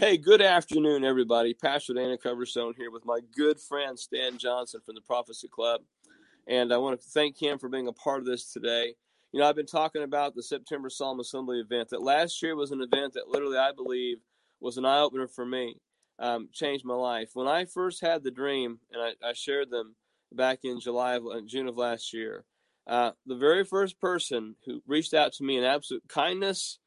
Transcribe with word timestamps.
Hey, 0.00 0.16
good 0.16 0.40
afternoon, 0.40 1.04
everybody. 1.04 1.52
Pastor 1.52 1.92
Dana 1.92 2.16
Coverstone 2.16 2.74
here 2.74 2.90
with 2.90 3.04
my 3.04 3.18
good 3.36 3.60
friend 3.60 3.98
Stan 3.98 4.38
Johnson 4.38 4.80
from 4.80 4.94
the 4.94 5.02
Prophecy 5.02 5.46
Club. 5.46 5.82
And 6.46 6.72
I 6.72 6.78
want 6.78 6.98
to 6.98 7.06
thank 7.10 7.36
him 7.36 7.58
for 7.58 7.68
being 7.68 7.86
a 7.86 7.92
part 7.92 8.20
of 8.20 8.24
this 8.24 8.50
today. 8.50 8.94
You 9.30 9.40
know, 9.40 9.46
I've 9.46 9.56
been 9.56 9.66
talking 9.66 10.02
about 10.02 10.34
the 10.34 10.42
September 10.42 10.88
Solemn 10.88 11.20
Assembly 11.20 11.60
event. 11.60 11.90
That 11.90 12.00
last 12.00 12.42
year 12.42 12.56
was 12.56 12.70
an 12.70 12.80
event 12.80 13.12
that 13.12 13.28
literally, 13.28 13.58
I 13.58 13.72
believe, 13.76 14.22
was 14.58 14.78
an 14.78 14.86
eye 14.86 15.00
opener 15.00 15.28
for 15.28 15.44
me, 15.44 15.76
um, 16.18 16.48
changed 16.50 16.86
my 16.86 16.94
life. 16.94 17.32
When 17.34 17.46
I 17.46 17.66
first 17.66 18.00
had 18.00 18.24
the 18.24 18.30
dream, 18.30 18.78
and 18.90 19.02
I, 19.02 19.28
I 19.28 19.34
shared 19.34 19.68
them 19.70 19.96
back 20.32 20.60
in 20.64 20.80
July 20.80 21.16
of 21.16 21.26
uh, 21.26 21.42
June 21.44 21.68
of 21.68 21.76
last 21.76 22.14
year, 22.14 22.46
uh, 22.86 23.10
the 23.26 23.36
very 23.36 23.64
first 23.64 24.00
person 24.00 24.56
who 24.64 24.82
reached 24.86 25.12
out 25.12 25.34
to 25.34 25.44
me 25.44 25.58
in 25.58 25.64
absolute 25.64 26.08
kindness 26.08 26.78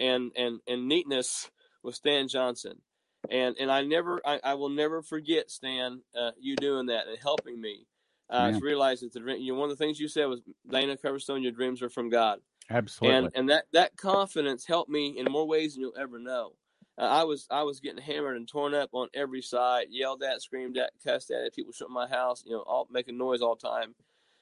and 0.00 0.32
and 0.36 0.58
and 0.66 0.88
neatness 0.88 1.48
was 1.86 1.96
Stan 1.96 2.28
Johnson, 2.28 2.82
and 3.30 3.56
and 3.58 3.70
I 3.70 3.82
never 3.82 4.20
I, 4.24 4.40
I 4.44 4.54
will 4.54 4.68
never 4.68 5.02
forget 5.02 5.50
Stan 5.50 6.02
uh, 6.18 6.32
you 6.38 6.56
doing 6.56 6.86
that 6.86 7.06
and 7.06 7.16
helping 7.22 7.58
me 7.60 7.86
uh, 8.28 8.50
to 8.50 8.60
realize 8.60 9.00
that 9.00 9.12
the 9.12 9.20
dream. 9.20 9.40
You 9.40 9.54
know, 9.54 9.60
one 9.60 9.70
of 9.70 9.78
the 9.78 9.82
things 9.82 9.98
you 9.98 10.08
said 10.08 10.26
was 10.26 10.42
Dana 10.68 10.96
Coverstone, 10.96 11.42
your 11.42 11.52
dreams 11.52 11.80
are 11.82 11.88
from 11.88 12.10
God. 12.10 12.40
Absolutely, 12.68 13.18
and 13.18 13.30
and 13.34 13.50
that 13.50 13.66
that 13.72 13.96
confidence 13.96 14.66
helped 14.66 14.90
me 14.90 15.16
in 15.16 15.30
more 15.30 15.46
ways 15.46 15.74
than 15.74 15.82
you'll 15.82 15.98
ever 15.98 16.18
know. 16.18 16.52
Uh, 16.98 17.02
I 17.02 17.24
was 17.24 17.46
I 17.50 17.62
was 17.62 17.80
getting 17.80 18.02
hammered 18.02 18.36
and 18.36 18.48
torn 18.48 18.74
up 18.74 18.90
on 18.92 19.08
every 19.14 19.42
side, 19.42 19.86
yelled 19.90 20.22
at, 20.22 20.42
screamed 20.42 20.76
at, 20.76 20.90
cussed 21.04 21.30
at. 21.30 21.54
People 21.54 21.72
shut 21.72 21.88
my 21.88 22.08
house, 22.08 22.42
you 22.44 22.52
know, 22.52 22.64
all 22.66 22.88
making 22.90 23.16
noise 23.16 23.40
all 23.40 23.56
the 23.56 23.68
time 23.68 23.94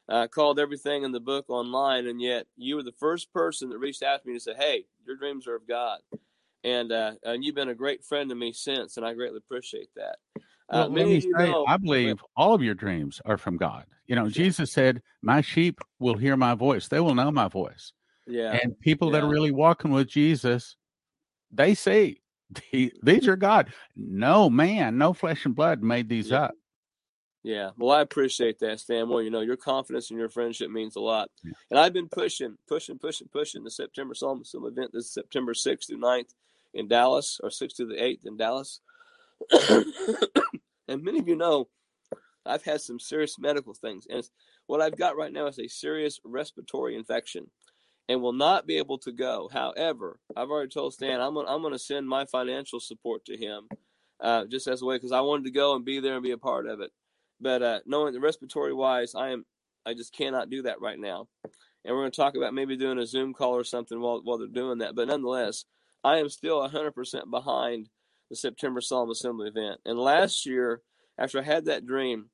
uh, 0.09 0.27
called 0.27 0.59
everything 0.59 1.03
in 1.03 1.13
the 1.13 1.21
book 1.21 1.47
online, 1.49 2.07
and 2.07 2.21
yet 2.21 2.47
you 2.57 2.77
were 2.77 2.83
the 2.83 2.93
first 2.93 3.33
person 3.33 3.71
that 3.71 3.79
reached 3.79 4.03
out 4.03 4.23
to 4.23 4.29
me 4.29 4.35
to 4.35 4.41
say, 4.41 4.55
"Hey, 4.55 4.87
your 5.07 5.17
dreams 5.17 5.47
are 5.47 5.55
of 5.55 5.67
God," 5.67 6.01
and 6.65 6.91
uh, 6.91 7.13
and 7.23 7.45
you've 7.45 7.55
been 7.55 7.69
a 7.69 7.75
great 7.75 8.05
friend 8.05 8.29
to 8.31 8.35
me 8.35 8.53
since, 8.53 8.97
and 8.97 9.07
I 9.07 9.15
greatly 9.15 9.39
appreciate 9.39 9.91
that. 9.97 10.17
Uh, 10.71 10.89
well, 10.91 11.21
say, 11.21 11.29
know, 11.29 11.67
I 11.69 11.77
believe 11.77 12.25
all 12.37 12.55
of 12.55 12.63
your 12.63 12.75
dreams 12.75 13.21
are 13.27 13.37
from 13.37 13.59
God. 13.59 13.85
You 14.07 14.17
know, 14.17 14.29
Jesus 14.29 14.73
said, 14.73 15.03
"My 15.23 15.43
sheep 15.43 15.79
will 15.99 16.17
hear 16.17 16.37
my 16.37 16.55
voice; 16.55 16.89
they 16.89 17.01
will 17.01 17.15
know 17.15 17.31
my 17.31 17.49
voice." 17.49 17.93
Yeah, 18.27 18.59
and 18.63 18.79
people 18.81 19.09
yeah. 19.09 19.21
that 19.21 19.27
are 19.27 19.31
really 19.31 19.53
walking 19.53 19.91
with 19.91 20.09
Jesus, 20.09 20.77
they 21.53 21.75
see 21.75 22.23
"These 22.73 23.29
are 23.29 23.37
God." 23.37 23.73
No 23.95 24.49
man, 24.49 24.97
no 24.97 25.13
flesh 25.13 25.45
and 25.45 25.55
blood 25.55 25.83
made 25.83 26.09
these 26.09 26.31
yeah. 26.31 26.45
up. 26.45 26.55
Yeah, 27.43 27.71
well, 27.77 27.95
I 27.95 28.01
appreciate 28.01 28.59
that, 28.61 28.81
Stan. 28.81 29.11
Well, 29.11 29.21
you 29.21 29.29
know, 29.29 29.43
your 29.43 29.59
confidence 29.59 30.09
and 30.09 30.19
your 30.19 30.31
friendship 30.31 30.71
means 30.71 30.97
a 30.97 31.01
lot. 31.01 31.29
Yeah. 31.45 31.53
And 31.71 31.79
I've 31.79 31.93
been 31.93 32.09
pushing, 32.09 32.57
pushing, 32.67 32.99
pushing, 32.99 33.29
pushing 33.31 33.63
the 33.63 33.71
September 33.71 34.15
Solemn 34.15 34.45
event 34.55 34.93
this 34.95 35.13
September 35.13 35.53
6th 35.53 35.89
through 35.89 35.99
9th 35.99 36.33
in 36.75 36.89
Dallas, 36.89 37.41
or 37.43 37.51
6th 37.51 37.77
to 37.77 37.87
the 37.87 37.95
8th 37.95 38.27
in 38.27 38.37
Dallas. 38.37 38.81
and 40.89 41.03
many 41.03 41.19
of 41.19 41.29
you 41.29 41.37
know 41.37 41.69
I've 42.47 42.65
had 42.65 42.81
some 42.81 43.01
serious 43.01 43.39
medical 43.39 43.75
things. 43.75 44.07
And 44.09 44.23
what 44.67 44.81
I've 44.81 44.97
got 44.97 45.17
right 45.17 45.33
now 45.33 45.47
is 45.47 45.59
a 45.59 45.69
serious 45.69 46.21
respiratory 46.25 46.97
infection 46.97 47.51
and 48.09 48.21
will 48.21 48.33
not 48.33 48.67
be 48.67 48.77
able 48.77 48.99
to 48.99 49.13
go. 49.13 49.49
However, 49.53 50.19
I've 50.37 50.51
already 50.51 50.69
told 50.69 50.95
Stan 50.95 51.21
I'm 51.21 51.35
going 51.35 51.47
I'm 51.49 51.63
to 51.71 51.79
send 51.79 52.09
my 52.09 52.27
financial 52.27 52.81
support 52.81 53.25
to 53.27 53.37
him 53.37 53.69
uh, 54.21 54.45
just 54.47 54.67
as 54.67 54.83
a 54.83 54.85
way 54.85 54.97
because 54.97 55.13
I 55.13 55.21
wanted 55.21 55.45
to 55.45 55.51
go 55.51 55.75
and 55.75 55.85
be 55.85 56.01
there 56.01 56.15
and 56.15 56.23
be 56.23 56.33
a 56.33 56.39
part 56.39 56.67
of 56.67 56.81
it. 56.81 56.91
But 57.41 57.63
uh, 57.63 57.81
knowing 57.87 58.13
the 58.13 58.21
respiratory 58.21 58.75
wise, 58.75 59.15
I 59.15 59.31
am 59.31 59.45
I 59.87 59.95
just 59.95 60.15
cannot 60.15 60.51
do 60.51 60.63
that 60.63 60.81
right 60.81 60.99
now. 60.99 61.29
And 61.85 61.95
we're 61.95 62.03
going 62.03 62.13
to 62.13 62.17
talk 62.17 62.37
about 62.37 62.55
maybe 62.55 62.77
doing 62.77 62.99
a 62.99 63.07
Zoom 63.07 63.35
call 63.35 63.55
or 63.55 63.65
something 63.65 64.01
while 64.01 64.21
while 64.23 64.39
they're 64.39 64.49
doing 64.49 64.79
that. 64.79 64.95
But 64.95 65.09
nonetheless, 65.09 65.65
I 66.05 66.19
am 66.19 66.29
still 66.29 66.61
100% 66.69 67.31
behind 67.31 67.89
the 68.31 68.37
September 68.37 68.81
Solemn 68.81 69.11
Assembly 69.11 69.49
event. 69.49 69.81
And 69.85 69.99
last 69.99 70.47
year, 70.47 70.83
after 71.19 71.39
I 71.39 71.43
had 71.43 71.65
that 71.65 71.87
dream, 71.87 72.27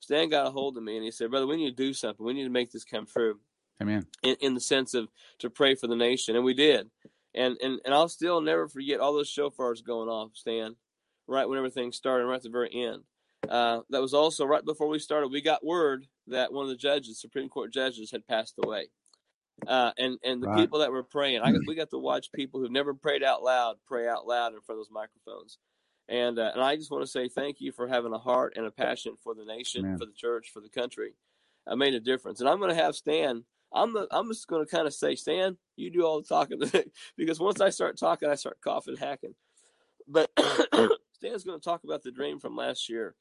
Stan 0.00 0.30
got 0.30 0.46
a 0.46 0.50
hold 0.50 0.76
of 0.76 0.82
me 0.82 0.96
and 0.96 1.04
he 1.04 1.10
said, 1.10 1.30
"Brother, 1.30 1.46
we 1.46 1.56
need 1.56 1.76
to 1.76 1.84
do 1.84 1.92
something. 1.92 2.24
We 2.24 2.32
need 2.32 2.44
to 2.44 2.50
make 2.50 2.70
this 2.70 2.84
come 2.84 3.06
true." 3.06 3.40
Amen. 3.80 4.06
In, 4.22 4.36
in 4.40 4.54
the 4.54 4.60
sense 4.60 4.94
of 4.94 5.08
to 5.40 5.50
pray 5.50 5.74
for 5.74 5.86
the 5.86 5.96
nation, 5.96 6.36
and 6.36 6.44
we 6.44 6.54
did. 6.54 6.88
And 7.34 7.56
and 7.62 7.80
and 7.84 7.94
I'll 7.94 8.08
still 8.08 8.40
never 8.40 8.68
forget 8.68 9.00
all 9.00 9.12
those 9.12 9.32
shofars 9.32 9.84
going 9.84 10.08
off, 10.08 10.30
Stan, 10.34 10.76
right 11.26 11.48
when 11.48 11.58
everything 11.58 11.92
started, 11.92 12.26
right 12.26 12.36
at 12.36 12.42
the 12.42 12.50
very 12.50 12.70
end. 12.72 13.02
Uh, 13.48 13.80
that 13.90 14.00
was 14.00 14.14
also 14.14 14.44
right 14.44 14.64
before 14.64 14.88
we 14.88 14.98
started. 14.98 15.28
We 15.28 15.40
got 15.40 15.64
word 15.64 16.06
that 16.26 16.52
one 16.52 16.64
of 16.64 16.70
the 16.70 16.76
judges, 16.76 17.20
Supreme 17.20 17.48
Court 17.48 17.72
judges, 17.72 18.10
had 18.10 18.26
passed 18.26 18.54
away. 18.62 18.88
Uh, 19.66 19.92
and 19.98 20.18
and 20.22 20.42
the 20.42 20.48
Right. 20.48 20.56
people 20.58 20.78
that 20.78 20.92
were 20.92 21.02
praying, 21.02 21.42
I 21.42 21.52
we 21.66 21.74
got 21.74 21.90
to 21.90 21.98
watch 21.98 22.32
people 22.32 22.60
who've 22.60 22.70
never 22.70 22.94
prayed 22.94 23.22
out 23.22 23.42
loud 23.42 23.76
pray 23.86 24.06
out 24.08 24.26
loud 24.26 24.54
in 24.54 24.60
front 24.60 24.80
of 24.80 24.86
those 24.86 24.92
microphones. 24.92 25.58
And 26.08 26.38
uh, 26.38 26.52
and 26.54 26.62
I 26.62 26.76
just 26.76 26.90
want 26.90 27.02
to 27.02 27.10
say 27.10 27.28
thank 27.28 27.60
you 27.60 27.72
for 27.72 27.86
having 27.86 28.12
a 28.12 28.18
heart 28.18 28.54
and 28.56 28.64
a 28.66 28.70
passion 28.70 29.16
for 29.22 29.34
the 29.34 29.44
nation, 29.44 29.84
Amen. 29.84 29.98
for 29.98 30.06
the 30.06 30.12
church, 30.12 30.50
for 30.52 30.60
the 30.60 30.68
country. 30.68 31.14
I 31.66 31.74
made 31.74 31.94
a 31.94 32.00
difference. 32.00 32.40
And 32.40 32.48
I'm 32.48 32.58
going 32.58 32.74
to 32.74 32.82
have 32.82 32.94
Stan. 32.94 33.44
I'm 33.72 33.92
the, 33.92 34.08
I'm 34.10 34.28
just 34.28 34.46
going 34.46 34.64
to 34.64 34.70
kind 34.70 34.86
of 34.86 34.94
say, 34.94 35.14
Stan, 35.14 35.58
you 35.76 35.90
do 35.90 36.06
all 36.06 36.22
the 36.22 36.26
talking 36.26 36.60
because 37.16 37.38
once 37.38 37.60
I 37.60 37.68
start 37.68 37.98
talking, 37.98 38.30
I 38.30 38.34
start 38.36 38.58
coughing, 38.62 38.96
hacking. 38.96 39.34
But 40.06 40.30
Stan's 41.12 41.44
going 41.44 41.60
to 41.60 41.64
talk 41.64 41.84
about 41.84 42.02
the 42.02 42.10
dream 42.10 42.40
from 42.40 42.56
last 42.56 42.88
year. 42.88 43.14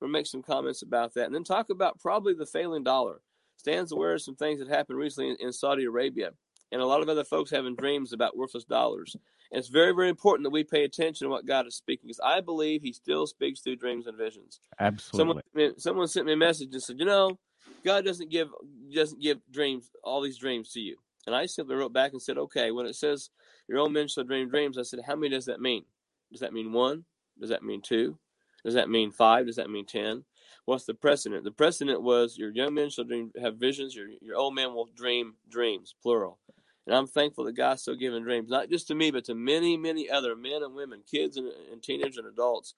We'll 0.00 0.10
make 0.10 0.26
some 0.26 0.42
comments 0.42 0.82
about 0.82 1.14
that, 1.14 1.26
and 1.26 1.34
then 1.34 1.44
talk 1.44 1.70
about 1.70 1.98
probably 1.98 2.34
the 2.34 2.44
failing 2.44 2.82
dollar. 2.82 3.22
Stan's 3.56 3.92
aware 3.92 4.14
of 4.14 4.22
some 4.22 4.36
things 4.36 4.60
that 4.60 4.68
happened 4.68 4.98
recently 4.98 5.30
in, 5.30 5.36
in 5.40 5.52
Saudi 5.52 5.84
Arabia, 5.84 6.30
and 6.72 6.80
a 6.80 6.86
lot 6.86 7.02
of 7.02 7.08
other 7.08 7.24
folks 7.24 7.50
having 7.50 7.76
dreams 7.76 8.12
about 8.12 8.36
worthless 8.36 8.64
dollars. 8.64 9.16
And 9.50 9.58
it's 9.58 9.68
very, 9.68 9.92
very 9.94 10.08
important 10.08 10.44
that 10.44 10.50
we 10.50 10.64
pay 10.64 10.84
attention 10.84 11.26
to 11.26 11.30
what 11.30 11.46
God 11.46 11.66
is 11.66 11.76
speaking, 11.76 12.08
because 12.08 12.20
I 12.24 12.40
believe 12.40 12.82
He 12.82 12.92
still 12.92 13.26
speaks 13.26 13.60
through 13.60 13.76
dreams 13.76 14.06
and 14.06 14.18
visions. 14.18 14.60
Absolutely. 14.80 15.42
Someone, 15.54 15.78
someone 15.78 16.08
sent 16.08 16.26
me 16.26 16.32
a 16.32 16.36
message 16.36 16.70
and 16.72 16.82
said, 16.82 16.98
"You 16.98 17.04
know, 17.04 17.38
God 17.84 18.04
doesn't 18.04 18.30
give 18.30 18.48
doesn't 18.92 19.22
give 19.22 19.38
dreams 19.50 19.90
all 20.02 20.20
these 20.20 20.38
dreams 20.38 20.72
to 20.72 20.80
you." 20.80 20.96
And 21.26 21.34
I 21.34 21.46
simply 21.46 21.76
wrote 21.76 21.92
back 21.92 22.12
and 22.12 22.20
said, 22.20 22.38
"Okay, 22.38 22.70
when 22.70 22.86
it 22.86 22.96
says 22.96 23.30
your 23.68 23.78
own 23.78 23.92
men 23.92 24.08
shall 24.08 24.24
dream 24.24 24.48
dreams," 24.48 24.76
I 24.76 24.82
said, 24.82 25.00
"How 25.06 25.16
many 25.16 25.30
does 25.30 25.46
that 25.46 25.60
mean? 25.60 25.84
Does 26.32 26.40
that 26.40 26.52
mean 26.52 26.72
one? 26.72 27.04
Does 27.40 27.50
that 27.50 27.62
mean 27.62 27.82
two? 27.82 28.18
Does 28.64 28.74
that 28.74 28.88
mean 28.88 29.12
five? 29.12 29.46
Does 29.46 29.56
that 29.56 29.70
mean 29.70 29.86
ten? 29.86 30.24
What's 30.66 30.84
the 30.84 30.94
precedent? 30.94 31.44
The 31.44 31.50
precedent 31.50 32.02
was 32.02 32.38
your 32.38 32.50
young 32.50 32.74
men 32.74 32.90
shall 32.90 33.04
dream, 33.04 33.32
have 33.40 33.56
visions. 33.56 33.94
Your 33.94 34.08
your 34.20 34.36
old 34.36 34.54
men 34.54 34.74
will 34.74 34.88
dream 34.96 35.34
dreams, 35.48 35.94
plural. 36.02 36.38
And 36.86 36.94
I'm 36.94 37.06
thankful 37.06 37.44
that 37.44 37.56
God's 37.56 37.82
still 37.82 37.96
giving 37.96 38.22
dreams, 38.22 38.50
not 38.50 38.70
just 38.70 38.88
to 38.88 38.94
me, 38.94 39.10
but 39.10 39.24
to 39.24 39.34
many, 39.34 39.76
many 39.76 40.10
other 40.10 40.36
men 40.36 40.62
and 40.62 40.74
women, 40.74 41.02
kids 41.10 41.36
and, 41.36 41.50
and 41.72 41.82
teenagers 41.82 42.18
and 42.18 42.26
adults 42.26 42.74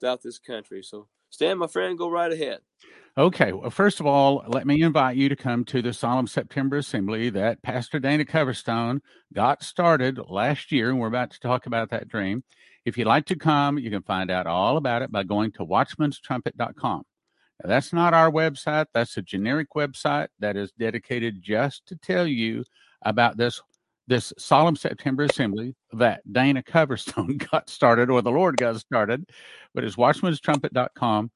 throughout 0.00 0.22
this 0.22 0.38
country. 0.38 0.82
So, 0.82 1.08
Stan, 1.30 1.58
my 1.58 1.66
friend, 1.66 1.98
go 1.98 2.10
right 2.10 2.32
ahead. 2.32 2.60
Okay. 3.16 3.52
Well, 3.52 3.70
first 3.70 4.00
of 4.00 4.06
all, 4.06 4.42
let 4.46 4.66
me 4.66 4.80
invite 4.80 5.16
you 5.16 5.28
to 5.28 5.36
come 5.36 5.64
to 5.66 5.82
the 5.82 5.92
Solemn 5.92 6.26
September 6.26 6.78
Assembly 6.78 7.28
that 7.30 7.62
Pastor 7.62 7.98
Dana 7.98 8.24
Coverstone 8.24 9.00
got 9.34 9.62
started 9.62 10.18
last 10.28 10.72
year, 10.72 10.88
and 10.88 10.98
we're 10.98 11.08
about 11.08 11.30
to 11.32 11.40
talk 11.40 11.66
about 11.66 11.90
that 11.90 12.08
dream. 12.08 12.42
If 12.86 12.96
you'd 12.96 13.06
like 13.06 13.26
to 13.26 13.36
come, 13.36 13.78
you 13.78 13.90
can 13.90 14.02
find 14.02 14.30
out 14.30 14.46
all 14.46 14.78
about 14.78 15.02
it 15.02 15.12
by 15.12 15.24
going 15.24 15.52
to 15.52 15.64
watchmanstrumpet.com. 15.64 17.02
That's 17.64 17.92
not 17.92 18.14
our 18.14 18.30
website, 18.30 18.86
that's 18.92 19.16
a 19.16 19.22
generic 19.22 19.68
website 19.76 20.28
that 20.40 20.56
is 20.56 20.72
dedicated 20.72 21.42
just 21.42 21.86
to 21.86 21.96
tell 21.96 22.26
you 22.26 22.64
about 23.02 23.36
this 23.36 23.60
this 24.08 24.32
solemn 24.36 24.74
September 24.74 25.22
assembly 25.22 25.76
that 25.92 26.20
Dana 26.30 26.62
Coverstone 26.62 27.48
got 27.50 27.70
started 27.70 28.10
or 28.10 28.20
the 28.20 28.32
Lord 28.32 28.56
got 28.56 28.76
started, 28.76 29.24
but 29.74 29.84
it's 29.84 29.96
watchmanstrumpet.com 29.96 31.30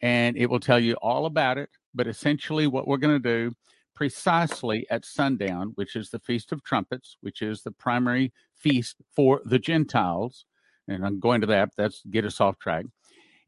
and 0.00 0.36
it 0.36 0.50
will 0.50 0.60
tell 0.60 0.80
you 0.80 0.94
all 0.94 1.26
about 1.26 1.58
it. 1.58 1.70
But 1.94 2.06
essentially, 2.06 2.66
what 2.66 2.86
we're 2.86 2.98
going 2.98 3.20
to 3.20 3.48
do 3.48 3.54
precisely 3.94 4.86
at 4.90 5.04
sundown, 5.04 5.72
which 5.74 5.96
is 5.96 6.10
the 6.10 6.20
Feast 6.20 6.52
of 6.52 6.62
Trumpets, 6.62 7.16
which 7.20 7.42
is 7.42 7.62
the 7.62 7.72
primary 7.72 8.32
feast 8.54 8.96
for 9.14 9.40
the 9.44 9.58
Gentiles, 9.58 10.44
and 10.86 11.04
I'm 11.04 11.18
going 11.18 11.40
to 11.40 11.46
that, 11.48 11.70
that's 11.76 12.02
get 12.10 12.24
us 12.24 12.40
off 12.40 12.58
track. 12.58 12.84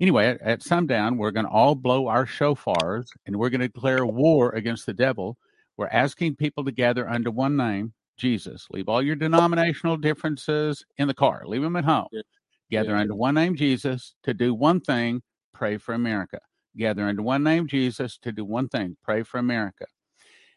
Anyway, 0.00 0.26
at, 0.26 0.40
at 0.40 0.62
sundown, 0.62 1.18
we're 1.18 1.30
going 1.30 1.44
to 1.46 1.52
all 1.52 1.74
blow 1.74 2.06
our 2.08 2.24
shofars 2.26 3.08
and 3.26 3.36
we're 3.36 3.50
going 3.50 3.60
to 3.60 3.68
declare 3.68 4.06
war 4.06 4.50
against 4.52 4.86
the 4.86 4.94
devil. 4.94 5.36
We're 5.76 5.88
asking 5.88 6.36
people 6.36 6.64
to 6.64 6.72
gather 6.72 7.08
under 7.08 7.30
one 7.30 7.56
name, 7.56 7.92
Jesus. 8.16 8.66
Leave 8.70 8.88
all 8.88 9.02
your 9.02 9.16
denominational 9.16 9.96
differences 9.98 10.84
in 10.96 11.06
the 11.06 11.14
car, 11.14 11.42
leave 11.46 11.62
them 11.62 11.76
at 11.76 11.84
home. 11.84 12.06
Yeah. 12.12 12.22
Gather 12.70 12.90
Yeah. 12.92 13.00
under 13.00 13.14
one 13.14 13.34
name, 13.34 13.56
Jesus, 13.56 14.14
to 14.22 14.32
do 14.32 14.54
one 14.54 14.80
thing 14.80 15.22
pray 15.52 15.76
for 15.76 15.92
America. 15.92 16.38
Gather 16.76 17.04
under 17.04 17.22
one 17.22 17.42
name, 17.42 17.66
Jesus, 17.66 18.16
to 18.18 18.32
do 18.32 18.44
one 18.44 18.68
thing 18.68 18.96
pray 19.02 19.22
for 19.22 19.38
America. 19.38 19.86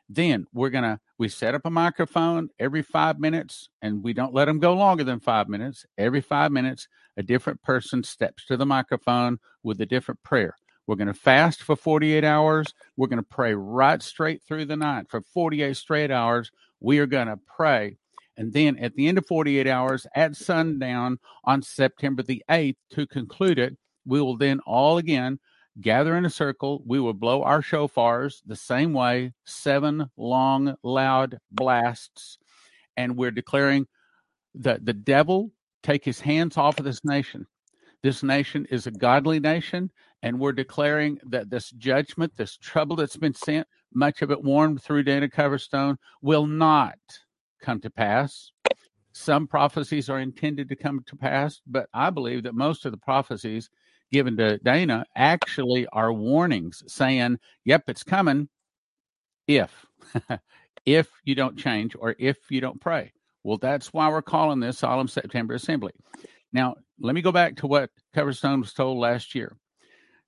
Then 0.07 0.45
we're 0.53 0.69
going 0.69 0.83
to, 0.83 0.99
we 1.17 1.27
set 1.27 1.55
up 1.55 1.65
a 1.65 1.69
microphone 1.69 2.49
every 2.59 2.83
five 2.83 3.19
minutes 3.19 3.69
and 3.81 4.03
we 4.03 4.13
don't 4.13 4.33
let 4.33 4.45
them 4.45 4.59
go 4.59 4.73
longer 4.73 5.03
than 5.03 5.19
five 5.19 5.49
minutes. 5.49 5.85
Every 5.97 6.21
five 6.21 6.51
minutes, 6.51 6.87
a 7.17 7.23
different 7.23 7.61
person 7.61 8.03
steps 8.03 8.45
to 8.47 8.57
the 8.57 8.65
microphone 8.65 9.39
with 9.63 9.81
a 9.81 9.85
different 9.85 10.21
prayer. 10.23 10.55
We're 10.87 10.95
going 10.95 11.07
to 11.07 11.13
fast 11.13 11.63
for 11.63 11.75
48 11.75 12.23
hours. 12.23 12.73
We're 12.97 13.07
going 13.07 13.21
to 13.21 13.23
pray 13.23 13.53
right 13.55 14.01
straight 14.01 14.41
through 14.43 14.65
the 14.65 14.75
night 14.77 15.07
for 15.09 15.21
48 15.21 15.77
straight 15.77 16.11
hours. 16.11 16.51
We 16.81 16.99
are 16.99 17.05
going 17.07 17.27
to 17.27 17.39
pray 17.47 17.97
And 18.37 18.51
then 18.51 18.77
at 18.79 18.95
the 18.95 19.07
end 19.07 19.17
of 19.17 19.25
48 19.27 19.67
hours 19.67 20.07
at 20.15 20.35
sundown 20.35 21.19
on 21.43 21.61
September 21.61 22.23
the 22.23 22.43
8th 22.49 22.75
to 22.91 23.07
conclude 23.07 23.59
it, 23.59 23.77
we 24.05 24.21
will 24.21 24.37
then 24.37 24.59
all 24.61 24.97
again 24.97 25.39
gather 25.81 26.17
in 26.17 26.25
a 26.25 26.29
circle. 26.29 26.81
We 26.85 26.99
will 26.99 27.13
blow 27.13 27.43
our 27.43 27.61
shofars 27.61 28.41
the 28.45 28.55
same 28.55 28.93
way, 28.93 29.33
seven 29.45 30.09
long, 30.17 30.75
loud 30.83 31.37
blasts. 31.51 32.37
And 32.97 33.17
we're 33.17 33.31
declaring 33.31 33.87
that 34.55 34.85
the 34.85 34.93
devil 34.93 35.51
take 35.83 36.03
his 36.03 36.19
hands 36.19 36.57
off 36.57 36.79
of 36.79 36.85
this 36.85 37.03
nation. 37.03 37.45
This 38.01 38.23
nation 38.23 38.65
is 38.69 38.87
a 38.87 38.91
godly 38.91 39.39
nation, 39.39 39.91
and 40.23 40.39
we're 40.39 40.51
declaring 40.51 41.19
that 41.29 41.49
this 41.49 41.69
judgment, 41.71 42.35
this 42.35 42.57
trouble 42.57 42.95
that's 42.95 43.17
been 43.17 43.33
sent, 43.33 43.67
much 43.93 44.21
of 44.21 44.31
it 44.31 44.43
warned 44.43 44.81
through 44.81 45.03
Dana 45.03 45.29
Coverstone, 45.29 45.97
will 46.21 46.45
not 46.45 46.97
come 47.61 47.79
to 47.81 47.89
pass. 47.89 48.51
Some 49.13 49.47
prophecies 49.47 50.09
are 50.09 50.19
intended 50.19 50.67
to 50.69 50.75
come 50.75 51.01
to 51.05 51.15
pass, 51.15 51.61
but 51.67 51.87
I 51.93 52.09
believe 52.09 52.43
that 52.43 52.55
most 52.55 52.85
of 52.85 52.91
the 52.91 52.97
prophecies 52.97 53.69
given 54.11 54.35
to 54.37 54.57
Dana 54.59 55.05
actually 55.15 55.87
are 55.93 56.11
warnings 56.11 56.83
saying, 56.87 57.37
yep, 57.63 57.83
it's 57.87 58.03
coming 58.03 58.49
if, 59.47 59.85
if 60.85 61.09
you 61.23 61.35
don't 61.35 61.57
change 61.57 61.95
or 61.97 62.15
if 62.19 62.37
you 62.49 62.59
don't 62.59 62.81
pray. 62.81 63.13
Well, 63.43 63.57
that's 63.57 63.91
why 63.93 64.09
we're 64.09 64.21
calling 64.21 64.59
this 64.59 64.79
Solemn 64.79 65.07
September 65.07 65.53
Assembly. 65.53 65.91
Now, 66.53 66.75
let 66.99 67.15
me 67.15 67.21
go 67.21 67.31
back 67.31 67.57
to 67.57 67.67
what 67.67 67.89
Coverstone 68.15 68.61
was 68.61 68.73
told 68.73 68.97
last 68.97 69.35
year. 69.35 69.57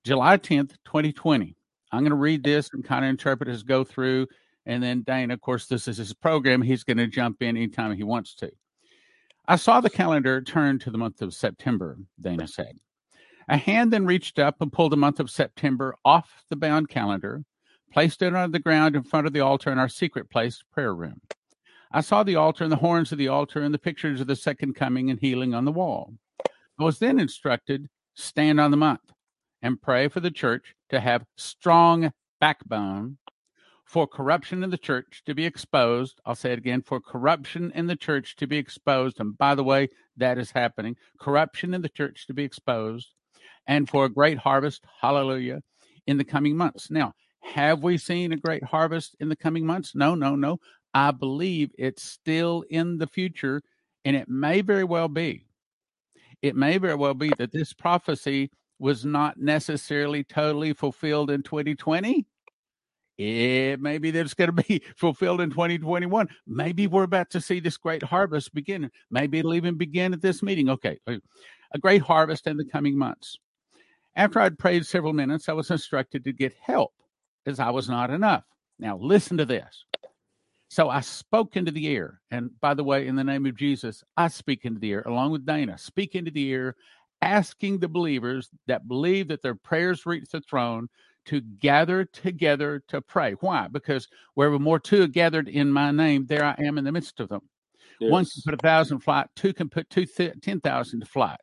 July 0.04 0.36
10th, 0.36 0.76
2020. 0.84 1.56
I'm 1.92 2.00
going 2.00 2.10
to 2.10 2.16
read 2.16 2.44
this 2.44 2.70
and 2.72 2.84
kind 2.84 3.04
of 3.04 3.08
interpret 3.08 3.48
as 3.48 3.62
go 3.62 3.84
through. 3.84 4.26
And 4.66 4.82
then 4.82 5.02
Dana, 5.02 5.34
of 5.34 5.40
course, 5.40 5.66
this 5.66 5.88
is 5.88 5.96
his 5.96 6.12
program. 6.12 6.60
He's 6.60 6.84
going 6.84 6.96
to 6.98 7.06
jump 7.06 7.42
in 7.42 7.56
anytime 7.56 7.96
he 7.96 8.02
wants 8.02 8.34
to. 8.36 8.50
I 9.48 9.56
saw 9.56 9.80
the 9.80 9.90
calendar 9.90 10.42
turn 10.42 10.80
to 10.80 10.90
the 10.90 10.98
month 10.98 11.22
of 11.22 11.32
September, 11.32 11.98
Dana 12.20 12.48
said. 12.48 12.76
A 13.48 13.56
hand 13.56 13.92
then 13.92 14.06
reached 14.06 14.40
up 14.40 14.56
and 14.60 14.72
pulled 14.72 14.90
the 14.90 14.96
month 14.96 15.20
of 15.20 15.30
September 15.30 15.94
off 16.04 16.42
the 16.50 16.56
bound 16.56 16.88
calendar, 16.88 17.44
placed 17.92 18.22
it 18.22 18.34
on 18.34 18.50
the 18.50 18.58
ground 18.58 18.96
in 18.96 19.04
front 19.04 19.28
of 19.28 19.32
the 19.32 19.40
altar 19.40 19.70
in 19.70 19.78
our 19.78 19.88
secret 19.88 20.28
place 20.28 20.64
prayer 20.72 20.92
room. 20.92 21.20
I 21.96 22.02
saw 22.02 22.22
the 22.22 22.36
altar 22.36 22.62
and 22.62 22.70
the 22.70 22.76
horns 22.76 23.10
of 23.10 23.16
the 23.16 23.28
altar 23.28 23.62
and 23.62 23.72
the 23.72 23.78
pictures 23.78 24.20
of 24.20 24.26
the 24.26 24.36
second 24.36 24.74
coming 24.74 25.08
and 25.08 25.18
healing 25.18 25.54
on 25.54 25.64
the 25.64 25.72
wall. 25.72 26.12
I 26.78 26.84
was 26.84 26.98
then 26.98 27.18
instructed 27.18 27.88
stand 28.12 28.60
on 28.60 28.70
the 28.70 28.76
month 28.76 29.14
and 29.62 29.80
pray 29.80 30.08
for 30.08 30.20
the 30.20 30.30
church 30.30 30.74
to 30.90 31.00
have 31.00 31.24
strong 31.38 32.12
backbone 32.38 33.16
for 33.86 34.06
corruption 34.06 34.62
in 34.62 34.68
the 34.68 34.76
church 34.76 35.22
to 35.24 35.34
be 35.34 35.46
exposed. 35.46 36.20
I'll 36.26 36.34
say 36.34 36.52
it 36.52 36.58
again 36.58 36.82
for 36.82 37.00
corruption 37.00 37.72
in 37.74 37.86
the 37.86 37.96
church 37.96 38.36
to 38.36 38.46
be 38.46 38.58
exposed. 38.58 39.18
And 39.18 39.38
by 39.38 39.54
the 39.54 39.64
way, 39.64 39.88
that 40.18 40.36
is 40.36 40.50
happening 40.50 40.96
corruption 41.18 41.72
in 41.72 41.80
the 41.80 41.88
church 41.88 42.26
to 42.26 42.34
be 42.34 42.44
exposed 42.44 43.14
and 43.66 43.88
for 43.88 44.04
a 44.04 44.10
great 44.10 44.36
harvest. 44.36 44.84
Hallelujah. 45.00 45.62
In 46.06 46.18
the 46.18 46.24
coming 46.24 46.58
months. 46.58 46.90
Now, 46.90 47.14
have 47.54 47.82
we 47.82 47.96
seen 47.96 48.32
a 48.32 48.36
great 48.36 48.64
harvest 48.64 49.16
in 49.20 49.28
the 49.28 49.36
coming 49.36 49.64
months? 49.64 49.94
No, 49.94 50.14
no, 50.14 50.34
no. 50.34 50.58
I 50.96 51.10
believe 51.10 51.72
it's 51.76 52.02
still 52.02 52.64
in 52.70 52.96
the 52.96 53.06
future, 53.06 53.60
and 54.06 54.16
it 54.16 54.30
may 54.30 54.62
very 54.62 54.84
well 54.84 55.08
be. 55.08 55.44
It 56.40 56.56
may 56.56 56.78
very 56.78 56.94
well 56.94 57.12
be 57.12 57.30
that 57.36 57.52
this 57.52 57.74
prophecy 57.74 58.50
was 58.78 59.04
not 59.04 59.38
necessarily 59.38 60.24
totally 60.24 60.72
fulfilled 60.72 61.30
in 61.30 61.42
2020. 61.42 62.24
It 63.18 63.78
may 63.78 63.98
be 63.98 64.10
that 64.10 64.20
it's 64.20 64.32
going 64.32 64.56
to 64.56 64.64
be 64.64 64.82
fulfilled 64.96 65.42
in 65.42 65.50
2021. 65.50 66.28
Maybe 66.46 66.86
we're 66.86 67.02
about 67.02 67.28
to 67.32 67.42
see 67.42 67.60
this 67.60 67.76
great 67.76 68.02
harvest 68.02 68.54
begin. 68.54 68.90
Maybe 69.10 69.38
it'll 69.38 69.52
even 69.52 69.76
begin 69.76 70.14
at 70.14 70.22
this 70.22 70.42
meeting. 70.42 70.70
Okay, 70.70 70.98
a 71.06 71.78
great 71.78 72.00
harvest 72.00 72.46
in 72.46 72.56
the 72.56 72.64
coming 72.64 72.96
months. 72.96 73.38
After 74.14 74.40
I'd 74.40 74.58
prayed 74.58 74.86
several 74.86 75.12
minutes, 75.12 75.50
I 75.50 75.52
was 75.52 75.70
instructed 75.70 76.24
to 76.24 76.32
get 76.32 76.54
help 76.58 76.94
as 77.44 77.60
I 77.60 77.68
was 77.68 77.86
not 77.86 78.08
enough. 78.08 78.44
Now, 78.78 78.96
listen 78.96 79.36
to 79.36 79.44
this. 79.44 79.84
So 80.68 80.90
I 80.90 81.00
spoke 81.00 81.56
into 81.56 81.70
the 81.70 81.88
air. 81.88 82.20
And 82.30 82.50
by 82.60 82.74
the 82.74 82.84
way, 82.84 83.06
in 83.06 83.16
the 83.16 83.24
name 83.24 83.46
of 83.46 83.56
Jesus, 83.56 84.02
I 84.16 84.28
speak 84.28 84.64
into 84.64 84.80
the 84.80 84.92
air 84.92 85.02
along 85.02 85.30
with 85.30 85.46
Dana, 85.46 85.78
speak 85.78 86.14
into 86.14 86.30
the 86.30 86.52
air, 86.52 86.74
asking 87.22 87.78
the 87.78 87.88
believers 87.88 88.50
that 88.66 88.88
believe 88.88 89.28
that 89.28 89.42
their 89.42 89.54
prayers 89.54 90.06
reach 90.06 90.28
the 90.30 90.40
throne 90.40 90.88
to 91.26 91.40
gather 91.40 92.04
together 92.04 92.82
to 92.88 93.00
pray. 93.00 93.32
Why? 93.40 93.68
Because 93.68 94.08
wherever 94.34 94.58
more 94.58 94.78
two 94.78 95.02
are 95.02 95.08
gathered 95.08 95.48
in 95.48 95.70
my 95.70 95.90
name, 95.90 96.26
there 96.26 96.44
I 96.44 96.54
am 96.58 96.78
in 96.78 96.84
the 96.84 96.92
midst 96.92 97.20
of 97.20 97.28
them. 97.28 97.42
Yes. 98.00 98.12
One 98.12 98.24
can 98.24 98.42
put 98.44 98.54
a 98.54 98.58
thousand 98.58 99.00
flight, 99.00 99.28
two 99.34 99.52
can 99.52 99.68
put 99.68 99.88
two 99.88 100.06
th- 100.06 100.34
ten 100.42 100.60
thousand 100.60 101.00
to 101.00 101.06
flight. 101.06 101.40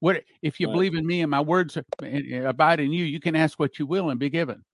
What 0.00 0.22
if 0.42 0.58
you 0.58 0.66
right. 0.66 0.72
believe 0.72 0.94
in 0.94 1.06
me 1.06 1.22
and 1.22 1.30
my 1.30 1.40
words 1.40 1.76
abide 2.02 2.80
in 2.80 2.92
you? 2.92 3.04
You 3.04 3.20
can 3.20 3.36
ask 3.36 3.58
what 3.58 3.78
you 3.78 3.86
will 3.86 4.10
and 4.10 4.18
be 4.18 4.30
given 4.30 4.64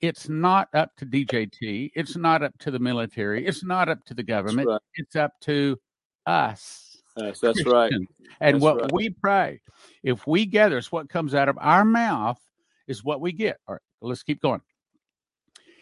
it's 0.00 0.28
not 0.28 0.68
up 0.74 0.90
to 0.96 1.06
DJT. 1.06 1.92
It's 1.94 2.16
not 2.16 2.42
up 2.42 2.56
to 2.58 2.70
the 2.70 2.78
military. 2.78 3.46
It's 3.46 3.64
not 3.64 3.88
up 3.88 4.04
to 4.06 4.14
the 4.14 4.22
government. 4.22 4.68
Right. 4.68 4.80
It's 4.96 5.16
up 5.16 5.32
to 5.42 5.78
us. 6.26 7.02
Yes, 7.16 7.40
that's 7.40 7.62
Christians. 7.62 7.72
right. 7.72 7.92
And 8.40 8.56
that's 8.56 8.62
what 8.62 8.80
right. 8.82 8.92
we 8.92 9.10
pray, 9.10 9.60
if 10.02 10.26
we 10.26 10.46
gather, 10.46 10.78
it's 10.78 10.90
what 10.90 11.08
comes 11.08 11.34
out 11.34 11.48
of 11.48 11.56
our 11.60 11.84
mouth 11.84 12.40
is 12.88 13.04
what 13.04 13.20
we 13.20 13.32
get. 13.32 13.58
All 13.68 13.74
right, 13.74 13.82
let's 14.00 14.22
keep 14.22 14.42
going. 14.42 14.60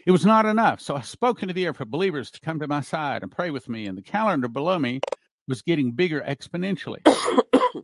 It 0.06 0.11
was 0.11 0.26
not 0.26 0.47
enough. 0.47 0.81
So 0.81 0.97
I 0.97 1.00
spoke 1.00 1.43
into 1.43 1.55
the 1.55 1.65
air 1.65 1.75
for 1.75 1.85
believers 1.85 2.31
to 2.32 2.41
come 2.41 2.58
to 2.61 2.69
my 2.69 2.81
side 2.81 3.23
and 3.23 3.31
pray 3.31 3.50
with 3.50 3.69
me. 3.69 3.87
And 3.87 3.97
the 3.97 4.03
calendar 4.03 4.49
below 4.49 4.79
me 4.79 5.00
was 5.47 5.62
getting 5.62 5.93
bigger 5.93 6.20
exponentially. 6.20 6.99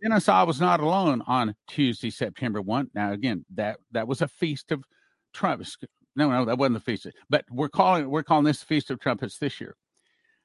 then 0.02 0.12
I 0.12 0.18
saw 0.18 0.40
I 0.40 0.44
was 0.44 0.60
not 0.60 0.80
alone 0.80 1.22
on 1.26 1.54
Tuesday, 1.68 2.10
September 2.10 2.60
1. 2.60 2.90
Now, 2.94 3.12
again, 3.12 3.44
that, 3.54 3.78
that 3.92 4.08
was 4.08 4.20
a 4.20 4.28
feast 4.28 4.72
of 4.72 4.84
trumpets. 5.32 5.76
No, 6.18 6.28
no, 6.28 6.44
that 6.44 6.58
wasn't 6.58 6.74
the 6.74 6.80
feast. 6.80 7.06
But 7.30 7.44
we're 7.48 7.68
calling 7.68 8.10
we're 8.10 8.24
calling 8.24 8.44
this 8.44 8.58
the 8.58 8.66
Feast 8.66 8.90
of 8.90 8.98
Trumpets 8.98 9.38
this 9.38 9.60
year. 9.60 9.76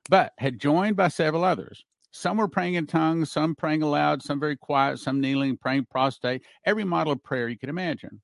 But 0.08 0.32
had 0.38 0.60
joined 0.60 0.96
by 0.96 1.08
several 1.08 1.44
others. 1.44 1.84
Some 2.12 2.38
were 2.38 2.48
praying 2.48 2.76
in 2.76 2.86
tongues, 2.86 3.32
some 3.32 3.56
praying 3.56 3.82
aloud, 3.82 4.22
some 4.22 4.40
very 4.40 4.56
quiet, 4.56 5.00
some 5.00 5.20
kneeling, 5.20 5.58
praying 5.58 5.88
prostrate, 5.90 6.44
every 6.64 6.84
model 6.84 7.14
of 7.14 7.24
prayer 7.24 7.50
you 7.50 7.58
could 7.58 7.70
imagine. 7.70 8.22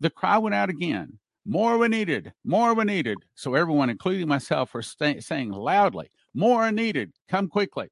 The 0.00 0.08
cry 0.08 0.38
went 0.38 0.54
out 0.54 0.70
again. 0.70 1.18
More 1.44 1.76
were 1.76 1.90
needed. 1.90 2.32
More 2.42 2.74
were 2.74 2.86
needed. 2.86 3.18
So 3.34 3.54
everyone, 3.54 3.90
including 3.90 4.26
myself, 4.26 4.72
were 4.72 4.80
st- 4.80 5.22
saying 5.22 5.50
loudly, 5.50 6.10
More 6.32 6.62
are 6.62 6.72
needed. 6.72 7.12
Come 7.28 7.48
quickly. 7.48 7.88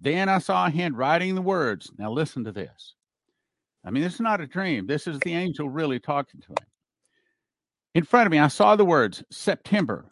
Then 0.00 0.28
I 0.28 0.38
saw 0.38 0.66
a 0.66 0.70
hand 0.70 0.96
writing 0.96 1.34
the 1.34 1.42
words. 1.42 1.90
Now 1.98 2.12
listen 2.12 2.44
to 2.44 2.52
this. 2.52 2.94
I 3.84 3.90
mean, 3.90 4.04
this 4.04 4.14
is 4.14 4.20
not 4.20 4.40
a 4.40 4.46
dream. 4.46 4.86
This 4.86 5.08
is 5.08 5.18
the 5.20 5.34
angel 5.34 5.68
really 5.68 5.98
talking 5.98 6.40
to 6.40 6.48
him. 6.48 6.68
In 7.94 8.04
front 8.04 8.26
of 8.26 8.30
me, 8.30 8.38
I 8.38 8.48
saw 8.48 8.76
the 8.76 8.84
words 8.84 9.22
September. 9.30 10.06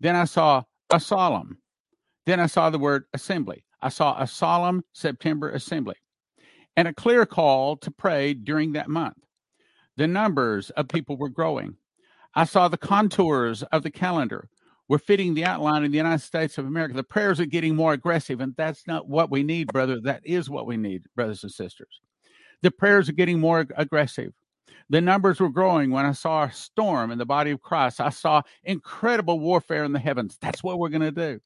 Then 0.00 0.16
I 0.16 0.24
saw 0.24 0.62
a 0.90 0.98
solemn. 0.98 1.58
Then 2.26 2.40
I 2.40 2.46
saw 2.46 2.70
the 2.70 2.78
word 2.78 3.04
assembly. 3.12 3.64
I 3.80 3.88
saw 3.88 4.20
a 4.20 4.26
solemn 4.26 4.82
September 4.92 5.50
assembly 5.50 5.96
and 6.76 6.88
a 6.88 6.94
clear 6.94 7.26
call 7.26 7.76
to 7.78 7.90
pray 7.90 8.34
during 8.34 8.72
that 8.72 8.88
month. 8.88 9.16
The 9.96 10.06
numbers 10.06 10.70
of 10.70 10.88
people 10.88 11.16
were 11.16 11.28
growing. 11.28 11.76
I 12.34 12.44
saw 12.44 12.68
the 12.68 12.78
contours 12.78 13.62
of 13.64 13.82
the 13.82 13.90
calendar 13.90 14.48
were 14.88 14.98
fitting 14.98 15.34
the 15.34 15.44
outline 15.44 15.84
of 15.84 15.90
the 15.90 15.96
United 15.96 16.22
States 16.22 16.58
of 16.58 16.66
America. 16.66 16.94
The 16.94 17.02
prayers 17.02 17.40
are 17.40 17.46
getting 17.46 17.76
more 17.76 17.92
aggressive, 17.92 18.40
and 18.40 18.54
that's 18.56 18.86
not 18.86 19.08
what 19.08 19.30
we 19.30 19.42
need, 19.42 19.68
brother. 19.72 20.00
That 20.00 20.22
is 20.24 20.50
what 20.50 20.66
we 20.66 20.76
need, 20.76 21.02
brothers 21.14 21.42
and 21.42 21.52
sisters. 21.52 22.00
The 22.62 22.70
prayers 22.70 23.08
are 23.08 23.14
getting 23.14 23.40
more 23.40 23.66
aggressive. 23.76 24.32
The 24.92 25.00
numbers 25.00 25.40
were 25.40 25.48
growing 25.48 25.90
when 25.90 26.04
I 26.04 26.12
saw 26.12 26.42
a 26.42 26.52
storm 26.52 27.10
in 27.10 27.16
the 27.16 27.24
body 27.24 27.50
of 27.50 27.62
Christ. 27.62 27.98
I 27.98 28.10
saw 28.10 28.42
incredible 28.62 29.40
warfare 29.40 29.84
in 29.84 29.92
the 29.94 29.98
heavens. 29.98 30.36
That's 30.42 30.62
what 30.62 30.78
we're 30.78 30.90
going 30.90 31.00
to 31.00 31.10
do. 31.10 31.40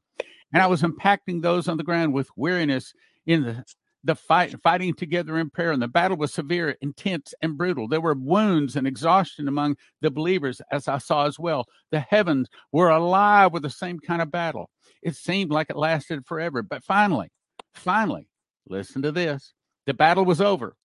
And 0.53 0.61
I 0.61 0.67
was 0.67 0.83
impacting 0.83 1.43
those 1.43 1.69
on 1.69 1.77
the 1.77 1.85
ground 1.85 2.13
with 2.13 2.29
weariness 2.37 2.93
in 3.25 3.45
the 3.45 3.65
the 4.03 4.17
fight 4.17 4.55
fighting 4.63 4.95
together 4.95 5.37
in 5.37 5.51
prayer 5.51 5.73
and 5.73 5.83
the 5.83 5.89
battle 5.89 6.17
was 6.17 6.33
severe 6.33 6.77
intense 6.81 7.35
and 7.43 7.59
brutal 7.59 7.89
there 7.89 8.01
were 8.01 8.15
wounds 8.15 8.77
and 8.77 8.87
exhaustion 8.87 9.49
among 9.49 9.75
the 10.01 10.11
believers 10.11 10.61
as 10.71 10.87
i 10.87 10.97
saw 10.97 11.27
as 11.27 11.41
well 11.41 11.65
the 11.91 11.99
heavens 11.99 12.49
were 12.71 12.91
alive 12.91 13.53
with 13.53 13.65
the 13.65 13.71
same 13.71 13.99
kind 13.99 14.23
of 14.23 14.31
battle 14.31 14.71
it 15.03 15.17
seemed 15.17 15.51
like 15.51 15.71
it 15.71 15.77
lasted 15.77 16.25
forever 16.25 16.63
but 16.63 16.85
finally 16.85 17.33
finally 17.75 18.29
listen 18.69 19.03
to 19.03 19.11
this 19.11 19.55
the 19.87 19.95
battle 19.95 20.25
was 20.25 20.41
over 20.41 20.77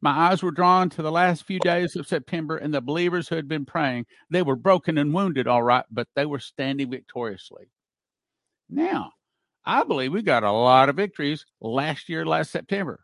my 0.00 0.10
eyes 0.10 0.42
were 0.42 0.50
drawn 0.50 0.90
to 0.90 1.02
the 1.02 1.12
last 1.12 1.44
few 1.44 1.58
days 1.60 1.96
of 1.96 2.06
September 2.06 2.56
and 2.56 2.72
the 2.72 2.80
believers 2.80 3.28
who 3.28 3.36
had 3.36 3.48
been 3.48 3.64
praying. 3.64 4.06
They 4.30 4.42
were 4.42 4.56
broken 4.56 4.98
and 4.98 5.14
wounded, 5.14 5.46
all 5.46 5.62
right, 5.62 5.84
but 5.90 6.08
they 6.14 6.26
were 6.26 6.38
standing 6.38 6.90
victoriously. 6.90 7.66
Now, 8.68 9.12
I 9.64 9.84
believe 9.84 10.12
we 10.12 10.22
got 10.22 10.44
a 10.44 10.52
lot 10.52 10.88
of 10.88 10.96
victories 10.96 11.44
last 11.60 12.08
year, 12.08 12.24
last 12.24 12.50
September. 12.50 13.00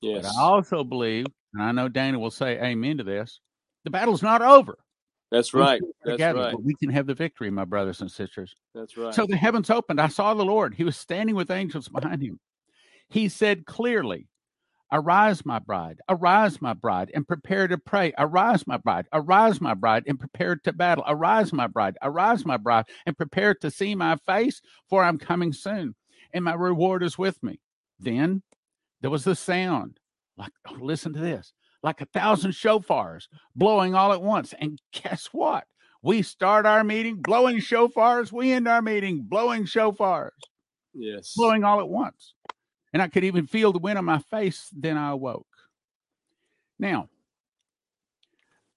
Yes. 0.00 0.22
But 0.22 0.40
I 0.40 0.42
also 0.42 0.84
believe, 0.84 1.26
and 1.54 1.62
I 1.62 1.72
know 1.72 1.88
Dana 1.88 2.18
will 2.18 2.30
say 2.30 2.60
amen 2.60 2.98
to 2.98 3.04
this, 3.04 3.40
the 3.84 3.90
battle's 3.90 4.22
not 4.22 4.42
over. 4.42 4.78
That's 5.30 5.54
right. 5.54 5.80
That's 6.04 6.14
together, 6.14 6.40
right. 6.40 6.52
but 6.52 6.62
we 6.62 6.74
can 6.74 6.90
have 6.90 7.06
the 7.06 7.14
victory, 7.14 7.50
my 7.50 7.64
brothers 7.64 8.00
and 8.00 8.10
sisters. 8.10 8.54
That's 8.74 8.96
right. 8.96 9.14
So 9.14 9.26
the 9.26 9.36
heavens 9.36 9.70
opened. 9.70 10.00
I 10.00 10.08
saw 10.08 10.34
the 10.34 10.44
Lord. 10.44 10.74
He 10.74 10.84
was 10.84 10.96
standing 10.96 11.34
with 11.34 11.50
angels 11.50 11.88
behind 11.88 12.22
him. 12.22 12.38
He 13.08 13.28
said 13.28 13.66
clearly, 13.66 14.28
Arise, 14.92 15.44
my 15.44 15.58
bride, 15.58 15.98
arise, 16.08 16.62
my 16.62 16.72
bride, 16.72 17.10
and 17.12 17.26
prepare 17.26 17.66
to 17.66 17.76
pray. 17.76 18.12
Arise, 18.18 18.66
my 18.68 18.76
bride, 18.76 19.06
arise, 19.12 19.60
my 19.60 19.74
bride, 19.74 20.04
and 20.06 20.18
prepare 20.18 20.54
to 20.54 20.72
battle. 20.72 21.02
Arise, 21.08 21.52
my 21.52 21.66
bride, 21.66 21.96
arise, 22.02 22.46
my 22.46 22.56
bride, 22.56 22.84
and 23.04 23.16
prepare 23.16 23.54
to 23.54 23.70
see 23.70 23.96
my 23.96 24.16
face, 24.26 24.62
for 24.88 25.02
I'm 25.02 25.18
coming 25.18 25.52
soon, 25.52 25.96
and 26.32 26.44
my 26.44 26.54
reward 26.54 27.02
is 27.02 27.18
with 27.18 27.42
me. 27.42 27.60
Then 27.98 28.42
there 29.00 29.10
was 29.10 29.24
the 29.24 29.34
sound, 29.34 29.98
like, 30.38 30.52
oh, 30.68 30.76
listen 30.80 31.12
to 31.14 31.20
this, 31.20 31.52
like 31.82 32.00
a 32.00 32.06
thousand 32.06 32.52
shofars 32.52 33.24
blowing 33.56 33.96
all 33.96 34.12
at 34.12 34.22
once. 34.22 34.54
And 34.60 34.78
guess 34.92 35.28
what? 35.32 35.64
We 36.00 36.22
start 36.22 36.64
our 36.64 36.84
meeting 36.84 37.16
blowing 37.16 37.56
shofars. 37.56 38.30
We 38.30 38.52
end 38.52 38.68
our 38.68 38.82
meeting 38.82 39.24
blowing 39.28 39.64
shofars, 39.64 40.30
yes. 40.94 41.32
blowing 41.36 41.64
all 41.64 41.80
at 41.80 41.88
once 41.88 42.34
and 42.92 43.02
I 43.02 43.08
could 43.08 43.24
even 43.24 43.46
feel 43.46 43.72
the 43.72 43.78
wind 43.78 43.98
on 43.98 44.04
my 44.04 44.18
face. 44.18 44.70
Then 44.72 44.96
I 44.96 45.10
awoke. 45.10 45.46
Now, 46.78 47.08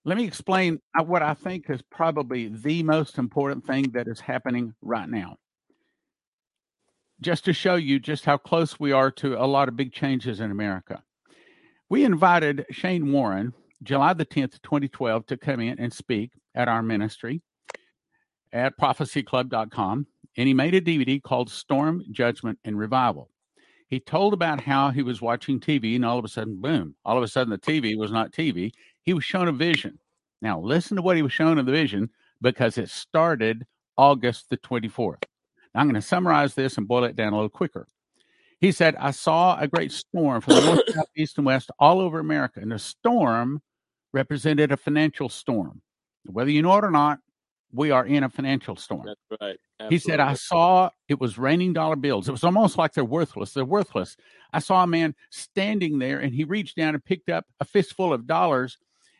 let 0.05 0.17
me 0.17 0.25
explain 0.25 0.79
uh, 0.97 1.03
what 1.03 1.21
I 1.21 1.33
think 1.33 1.69
is 1.69 1.81
probably 1.81 2.47
the 2.47 2.83
most 2.83 3.17
important 3.17 3.65
thing 3.65 3.91
that 3.91 4.07
is 4.07 4.19
happening 4.19 4.73
right 4.81 5.09
now. 5.09 5.37
Just 7.21 7.45
to 7.45 7.53
show 7.53 7.75
you 7.75 7.99
just 7.99 8.23
how 8.23 8.37
close 8.37 8.79
we 8.79 8.93
are 8.93 9.11
to 9.11 9.35
a 9.35 9.45
lot 9.45 9.67
of 9.67 9.75
big 9.75 9.91
changes 9.91 10.39
in 10.39 10.51
America. 10.51 11.03
We 11.89 12.05
invited 12.05 12.65
Shane 12.71 13.11
Warren, 13.11 13.53
July 13.83 14.13
the 14.13 14.25
10th, 14.25 14.61
2012, 14.61 15.25
to 15.27 15.37
come 15.37 15.59
in 15.59 15.79
and 15.79 15.91
speak 15.91 16.31
at 16.55 16.69
our 16.69 16.81
ministry 16.81 17.41
at 18.53 18.77
prophecyclub.com. 18.79 20.07
And 20.37 20.47
he 20.47 20.53
made 20.53 20.75
a 20.75 20.81
DVD 20.81 21.21
called 21.21 21.49
Storm, 21.49 22.03
Judgment, 22.11 22.57
and 22.63 22.77
Revival 22.77 23.29
he 23.89 23.99
told 23.99 24.33
about 24.33 24.61
how 24.61 24.91
he 24.91 25.01
was 25.01 25.21
watching 25.21 25.59
TV 25.59 25.95
and 25.95 26.05
all 26.05 26.19
of 26.19 26.25
a 26.25 26.29
sudden, 26.29 26.61
boom, 26.61 26.95
all 27.03 27.17
of 27.17 27.23
a 27.23 27.27
sudden 27.27 27.49
the 27.49 27.57
TV 27.57 27.97
was 27.97 28.11
not 28.11 28.31
TV. 28.31 28.71
He 29.01 29.13
was 29.13 29.23
shown 29.23 29.47
a 29.47 29.51
vision. 29.51 29.99
Now, 30.41 30.59
listen 30.59 30.95
to 30.95 31.01
what 31.01 31.15
he 31.15 31.23
was 31.23 31.33
shown 31.33 31.57
in 31.57 31.65
the 31.65 31.71
vision 31.71 32.09
because 32.39 32.77
it 32.77 32.89
started 32.89 33.65
August 33.97 34.49
the 34.49 34.57
24th. 34.57 35.23
Now, 35.73 35.81
I'm 35.81 35.87
going 35.87 35.95
to 35.95 36.01
summarize 36.01 36.53
this 36.53 36.77
and 36.77 36.87
boil 36.87 37.03
it 37.03 37.15
down 37.15 37.33
a 37.33 37.35
little 37.35 37.49
quicker. 37.49 37.87
He 38.59 38.71
said, 38.71 38.95
I 38.97 39.11
saw 39.11 39.57
a 39.59 39.67
great 39.67 39.91
storm 39.91 40.41
from 40.41 40.55
the 40.55 40.61
north, 40.61 40.81
south, 40.93 41.09
east, 41.17 41.37
and 41.37 41.45
west 41.45 41.71
all 41.79 41.99
over 41.99 42.19
America. 42.19 42.59
And 42.59 42.71
the 42.71 42.79
storm 42.79 43.61
represented 44.13 44.71
a 44.71 44.77
financial 44.77 45.29
storm. 45.29 45.81
Whether 46.25 46.51
you 46.51 46.61
know 46.61 46.77
it 46.77 46.83
or 46.83 46.91
not, 46.91 47.19
we 47.71 47.91
are 47.91 48.05
in 48.05 48.23
a 48.23 48.29
financial 48.29 48.75
storm. 48.75 49.05
That's 49.05 49.41
right. 49.41 49.57
Absolutely. 49.79 49.95
He 49.95 49.99
said, 49.99 50.19
I 50.19 50.33
saw 50.33 50.89
it 51.07 51.19
was 51.19 51.37
raining 51.37 51.73
dollar 51.73 51.95
bills. 51.95 52.27
It 52.27 52.31
was 52.31 52.43
almost 52.43 52.77
like 52.77 52.93
they're 52.93 53.05
worthless. 53.05 53.53
They're 53.53 53.65
worthless. 53.65 54.17
I 54.53 54.59
saw 54.59 54.83
a 54.83 54.87
man 54.87 55.15
standing 55.29 55.99
there 55.99 56.19
and 56.19 56.33
he 56.33 56.43
reached 56.43 56.77
down 56.77 56.95
and 56.95 57.03
picked 57.03 57.29
up 57.29 57.45
a 57.59 57.65
fistful 57.65 58.13
of 58.13 58.27
dollars 58.27 58.77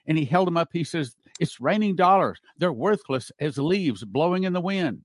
and 0.08 0.18
he 0.18 0.25
held 0.25 0.48
them 0.48 0.58
up. 0.58 0.70
He 0.74 0.84
says, 0.84 1.15
It's 1.39 1.62
raining 1.62 1.96
dollars. 1.96 2.39
They're 2.58 2.74
worthless 2.74 3.32
as 3.39 3.58
leaves 3.58 4.03
blowing 4.03 4.44
in 4.44 4.53
the 4.53 4.62
wind. 4.62 5.03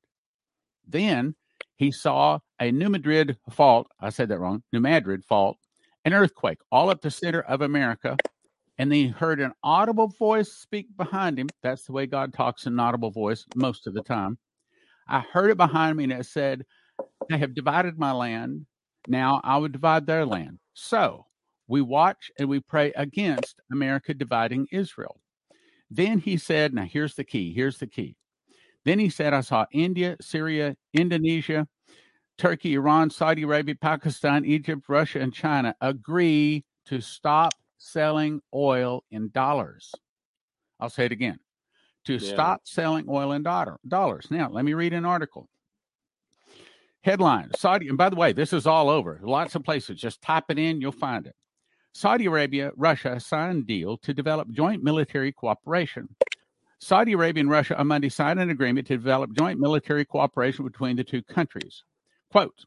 Then 0.86 1.34
he 1.76 1.90
saw 1.90 2.38
a 2.60 2.72
New 2.72 2.88
Madrid 2.88 3.36
fault. 3.50 3.88
I 4.00 4.10
said 4.10 4.28
that 4.30 4.38
wrong. 4.38 4.62
New 4.72 4.80
Madrid 4.80 5.24
fault, 5.24 5.58
an 6.04 6.14
earthquake 6.14 6.58
all 6.72 6.88
up 6.88 7.02
the 7.02 7.10
center 7.10 7.42
of 7.42 7.60
America. 7.60 8.16
And 8.78 8.90
then 8.90 8.98
he 8.98 9.08
heard 9.08 9.40
an 9.40 9.52
audible 9.62 10.08
voice 10.08 10.52
speak 10.52 10.96
behind 10.96 11.38
him. 11.38 11.48
That's 11.62 11.84
the 11.84 11.92
way 11.92 12.06
God 12.06 12.32
talks 12.32 12.66
in 12.66 12.72
an 12.72 12.80
audible 12.80 13.10
voice 13.10 13.44
most 13.54 13.86
of 13.86 13.94
the 13.94 14.02
time. 14.02 14.38
I 15.06 15.20
heard 15.20 15.50
it 15.50 15.56
behind 15.56 15.96
me 15.96 16.04
and 16.04 16.12
it 16.12 16.26
said, 16.26 16.64
They 17.28 17.38
have 17.38 17.54
divided 17.54 17.98
my 17.98 18.12
land. 18.12 18.66
Now 19.06 19.40
I 19.44 19.58
would 19.58 19.72
divide 19.72 20.06
their 20.06 20.26
land. 20.26 20.58
So 20.72 21.26
we 21.68 21.82
watch 21.82 22.30
and 22.38 22.48
we 22.48 22.60
pray 22.60 22.92
against 22.96 23.60
America 23.70 24.12
dividing 24.12 24.66
Israel. 24.72 25.20
Then 25.90 26.18
he 26.18 26.36
said, 26.36 26.74
Now 26.74 26.84
here's 26.84 27.14
the 27.14 27.24
key. 27.24 27.52
Here's 27.52 27.78
the 27.78 27.86
key. 27.86 28.16
Then 28.84 28.98
he 28.98 29.08
said, 29.08 29.32
I 29.32 29.40
saw 29.40 29.66
India, 29.72 30.16
Syria, 30.20 30.76
Indonesia, 30.92 31.66
Turkey, 32.36 32.74
Iran, 32.74 33.10
Saudi 33.10 33.42
Arabia, 33.42 33.76
Pakistan, 33.76 34.44
Egypt, 34.44 34.82
Russia, 34.88 35.20
and 35.20 35.32
China 35.32 35.74
agree 35.80 36.64
to 36.86 37.00
stop 37.00 37.54
selling 37.84 38.40
oil 38.54 39.04
in 39.10 39.28
dollars. 39.30 39.92
I'll 40.80 40.90
say 40.90 41.06
it 41.06 41.12
again 41.12 41.38
to 42.06 42.14
yeah. 42.14 42.32
stop 42.32 42.62
selling 42.64 43.06
oil 43.08 43.32
in 43.32 43.42
dollar, 43.42 43.78
dollars. 43.86 44.26
Now, 44.30 44.50
let 44.50 44.64
me 44.64 44.74
read 44.74 44.92
an 44.92 45.04
article. 45.04 45.48
Headline 47.02 47.50
Saudi, 47.56 47.88
and 47.88 47.98
by 47.98 48.08
the 48.08 48.16
way, 48.16 48.32
this 48.32 48.52
is 48.52 48.66
all 48.66 48.88
over. 48.88 49.20
Lots 49.22 49.54
of 49.54 49.62
places. 49.62 50.00
Just 50.00 50.22
type 50.22 50.44
it 50.48 50.58
in, 50.58 50.80
you'll 50.80 50.92
find 50.92 51.26
it. 51.26 51.34
Saudi 51.92 52.26
Arabia, 52.26 52.72
Russia 52.76 53.20
signed 53.20 53.66
deal 53.66 53.98
to 53.98 54.14
develop 54.14 54.50
joint 54.50 54.82
military 54.82 55.30
cooperation. 55.30 56.08
Saudi 56.80 57.12
Arabia 57.12 57.42
and 57.42 57.50
Russia 57.50 57.78
on 57.78 57.86
Monday 57.86 58.08
signed 58.08 58.40
an 58.40 58.50
agreement 58.50 58.86
to 58.86 58.96
develop 58.96 59.32
joint 59.32 59.60
military 59.60 60.04
cooperation 60.04 60.64
between 60.64 60.96
the 60.96 61.04
two 61.04 61.22
countries. 61.22 61.84
Quote, 62.32 62.64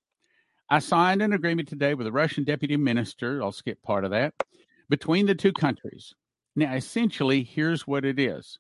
I 0.70 0.80
signed 0.80 1.22
an 1.22 1.34
agreement 1.34 1.68
today 1.68 1.94
with 1.94 2.06
the 2.06 2.12
Russian 2.12 2.44
deputy 2.44 2.78
minister, 2.78 3.42
I'll 3.44 3.52
skip 3.52 3.82
part 3.82 4.06
of 4.06 4.12
that, 4.12 4.34
between 4.90 5.26
the 5.26 5.36
two 5.36 5.54
countries. 5.54 6.14
Now, 6.56 6.74
essentially, 6.74 7.44
here's 7.44 7.86
what 7.86 8.06
it 8.06 8.20
is 8.20 8.58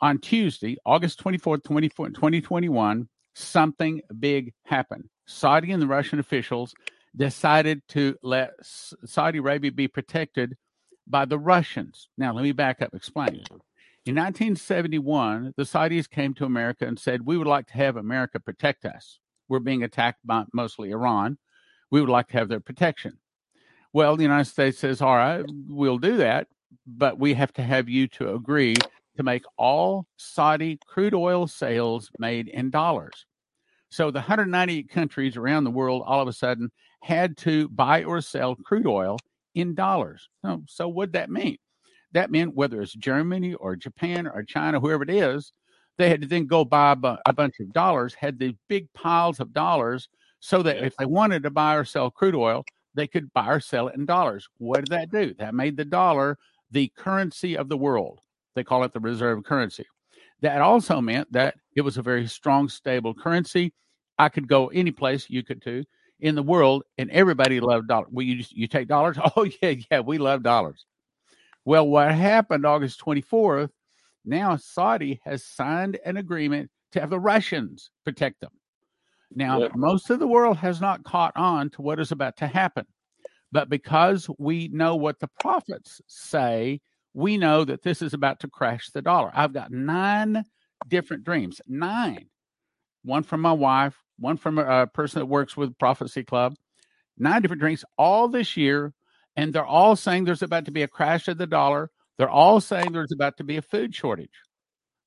on 0.00 0.18
Tuesday, 0.18 0.76
August 0.84 1.22
24th, 1.22 1.64
2021, 1.64 3.08
something 3.34 4.00
big 4.18 4.52
happened. 4.64 5.08
Saudi 5.26 5.72
and 5.72 5.82
the 5.82 5.86
Russian 5.86 6.18
officials 6.18 6.74
decided 7.16 7.82
to 7.88 8.16
let 8.22 8.52
Saudi 8.62 9.38
Arabia 9.38 9.72
be 9.72 9.88
protected 9.88 10.56
by 11.06 11.24
the 11.24 11.38
Russians. 11.38 12.08
Now, 12.18 12.32
let 12.34 12.42
me 12.42 12.52
back 12.52 12.82
up, 12.82 12.94
explain. 12.94 13.44
In 14.04 14.14
1971, 14.14 15.54
the 15.56 15.62
Saudis 15.62 16.08
came 16.08 16.34
to 16.34 16.44
America 16.44 16.86
and 16.86 16.98
said, 16.98 17.24
We 17.24 17.38
would 17.38 17.46
like 17.46 17.66
to 17.68 17.74
have 17.74 17.96
America 17.96 18.38
protect 18.38 18.84
us. 18.84 19.18
We're 19.48 19.60
being 19.60 19.82
attacked 19.82 20.20
by 20.24 20.44
mostly 20.52 20.90
Iran. 20.90 21.38
We 21.90 22.00
would 22.00 22.10
like 22.10 22.28
to 22.28 22.38
have 22.38 22.48
their 22.48 22.60
protection. 22.60 23.18
Well, 23.96 24.18
the 24.18 24.24
United 24.24 24.44
States 24.44 24.78
says, 24.78 25.00
All 25.00 25.16
right, 25.16 25.42
we'll 25.66 25.96
do 25.96 26.18
that, 26.18 26.48
but 26.86 27.18
we 27.18 27.32
have 27.32 27.54
to 27.54 27.62
have 27.62 27.88
you 27.88 28.06
to 28.08 28.34
agree 28.34 28.74
to 29.16 29.22
make 29.22 29.44
all 29.56 30.04
Saudi 30.18 30.78
crude 30.86 31.14
oil 31.14 31.46
sales 31.46 32.10
made 32.18 32.48
in 32.48 32.68
dollars. 32.68 33.24
So 33.88 34.10
the 34.10 34.18
198 34.18 34.90
countries 34.90 35.38
around 35.38 35.64
the 35.64 35.70
world 35.70 36.02
all 36.04 36.20
of 36.20 36.28
a 36.28 36.34
sudden 36.34 36.70
had 37.00 37.38
to 37.38 37.70
buy 37.70 38.04
or 38.04 38.20
sell 38.20 38.54
crude 38.54 38.86
oil 38.86 39.16
in 39.54 39.74
dollars. 39.74 40.28
So, 40.44 40.62
so 40.68 40.88
what 40.88 41.12
that 41.12 41.30
mean? 41.30 41.56
That 42.12 42.30
meant 42.30 42.54
whether 42.54 42.82
it's 42.82 42.92
Germany 42.92 43.54
or 43.54 43.76
Japan 43.76 44.26
or 44.26 44.42
China, 44.42 44.78
whoever 44.78 45.04
it 45.04 45.10
is, 45.10 45.54
they 45.96 46.10
had 46.10 46.20
to 46.20 46.28
then 46.28 46.46
go 46.46 46.66
buy 46.66 46.94
a 47.24 47.32
bunch 47.32 47.60
of 47.60 47.72
dollars, 47.72 48.12
had 48.12 48.38
these 48.38 48.56
big 48.68 48.92
piles 48.92 49.40
of 49.40 49.54
dollars, 49.54 50.10
so 50.40 50.62
that 50.64 50.84
if 50.84 50.94
they 50.98 51.06
wanted 51.06 51.44
to 51.44 51.50
buy 51.50 51.76
or 51.76 51.86
sell 51.86 52.10
crude 52.10 52.34
oil, 52.34 52.62
they 52.96 53.06
could 53.06 53.32
buy 53.32 53.48
or 53.48 53.60
sell 53.60 53.88
it 53.88 53.94
in 53.94 54.06
dollars. 54.06 54.48
What 54.58 54.80
did 54.80 54.88
that 54.90 55.10
do? 55.10 55.34
That 55.34 55.54
made 55.54 55.76
the 55.76 55.84
dollar 55.84 56.38
the 56.70 56.90
currency 56.96 57.56
of 57.56 57.68
the 57.68 57.76
world. 57.76 58.20
They 58.54 58.64
call 58.64 58.82
it 58.84 58.92
the 58.92 59.00
reserve 59.00 59.44
currency. 59.44 59.84
That 60.40 60.60
also 60.60 61.00
meant 61.00 61.30
that 61.32 61.54
it 61.76 61.82
was 61.82 61.98
a 61.98 62.02
very 62.02 62.26
strong, 62.26 62.68
stable 62.68 63.14
currency. 63.14 63.72
I 64.18 64.28
could 64.28 64.48
go 64.48 64.68
any 64.68 64.90
place 64.90 65.30
you 65.30 65.42
could 65.42 65.62
too, 65.62 65.84
in 66.20 66.34
the 66.34 66.42
world, 66.42 66.82
and 66.98 67.10
everybody 67.10 67.60
loved 67.60 67.88
dollars. 67.88 68.08
Well, 68.10 68.24
you 68.24 68.42
you 68.50 68.66
take 68.66 68.88
dollars? 68.88 69.18
Oh 69.36 69.48
yeah, 69.62 69.74
yeah, 69.90 70.00
we 70.00 70.18
love 70.18 70.42
dollars. 70.42 70.86
Well, 71.64 71.86
what 71.86 72.12
happened 72.12 72.64
August 72.64 73.00
24th? 73.04 73.70
Now 74.24 74.56
Saudi 74.56 75.20
has 75.24 75.44
signed 75.44 75.98
an 76.04 76.16
agreement 76.16 76.70
to 76.92 77.00
have 77.00 77.10
the 77.10 77.20
Russians 77.20 77.90
protect 78.04 78.40
them. 78.40 78.52
Now, 79.34 79.68
most 79.74 80.10
of 80.10 80.18
the 80.18 80.26
world 80.26 80.56
has 80.58 80.80
not 80.80 81.04
caught 81.04 81.36
on 81.36 81.70
to 81.70 81.82
what 81.82 82.00
is 82.00 82.12
about 82.12 82.36
to 82.38 82.46
happen. 82.46 82.86
But 83.52 83.68
because 83.68 84.28
we 84.38 84.68
know 84.68 84.96
what 84.96 85.18
the 85.18 85.28
prophets 85.40 86.00
say 86.06 86.80
we 87.16 87.38
know 87.38 87.64
that 87.64 87.82
this 87.82 88.02
is 88.02 88.12
about 88.12 88.40
to 88.40 88.48
crash 88.48 88.90
the 88.90 89.00
dollar. 89.00 89.32
I've 89.34 89.54
got 89.54 89.72
nine 89.72 90.44
different 90.86 91.24
dreams, 91.24 91.62
nine. 91.66 92.28
One 93.04 93.22
from 93.22 93.40
my 93.40 93.54
wife, 93.54 93.96
one 94.18 94.36
from 94.36 94.58
a 94.58 94.86
person 94.86 95.20
that 95.20 95.26
works 95.26 95.56
with 95.56 95.78
Prophecy 95.78 96.24
Club, 96.24 96.56
nine 97.16 97.40
different 97.40 97.62
dreams 97.62 97.86
all 97.96 98.28
this 98.28 98.58
year. 98.58 98.92
And 99.34 99.54
they're 99.54 99.64
all 99.64 99.96
saying 99.96 100.24
there's 100.24 100.42
about 100.42 100.66
to 100.66 100.70
be 100.70 100.82
a 100.82 100.88
crash 100.88 101.26
of 101.28 101.38
the 101.38 101.46
dollar. 101.46 101.90
They're 102.18 102.28
all 102.28 102.60
saying 102.60 102.92
there's 102.92 103.12
about 103.12 103.38
to 103.38 103.44
be 103.44 103.56
a 103.56 103.62
food 103.62 103.94
shortage. 103.94 104.28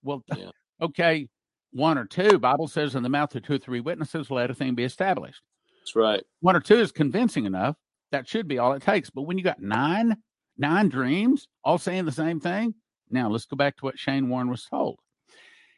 Well, 0.01 0.23
yeah. 0.35 0.49
okay, 0.81 1.27
one 1.71 1.97
or 1.97 2.05
two. 2.05 2.39
Bible 2.39 2.67
says 2.67 2.95
in 2.95 3.03
the 3.03 3.09
mouth 3.09 3.33
of 3.35 3.43
two 3.43 3.53
or 3.53 3.57
three 3.59 3.79
witnesses, 3.79 4.31
let 4.31 4.49
a 4.49 4.53
thing 4.53 4.75
be 4.75 4.83
established. 4.83 5.41
That's 5.81 5.95
right. 5.95 6.23
One 6.41 6.55
or 6.55 6.61
two 6.61 6.79
is 6.79 6.91
convincing 6.91 7.45
enough. 7.45 7.75
That 8.11 8.27
should 8.27 8.47
be 8.47 8.57
all 8.57 8.73
it 8.73 8.81
takes. 8.81 9.09
But 9.09 9.23
when 9.23 9.37
you 9.37 9.43
got 9.43 9.61
nine 9.61 10.17
nine 10.57 10.89
dreams 10.89 11.47
all 11.63 11.77
saying 11.77 12.05
the 12.05 12.11
same 12.11 12.39
thing 12.39 12.73
Now, 13.09 13.29
let's 13.29 13.45
go 13.45 13.55
back 13.55 13.77
to 13.77 13.85
what 13.85 13.97
Shane 13.97 14.29
Warren 14.29 14.49
was 14.49 14.65
told. 14.65 14.99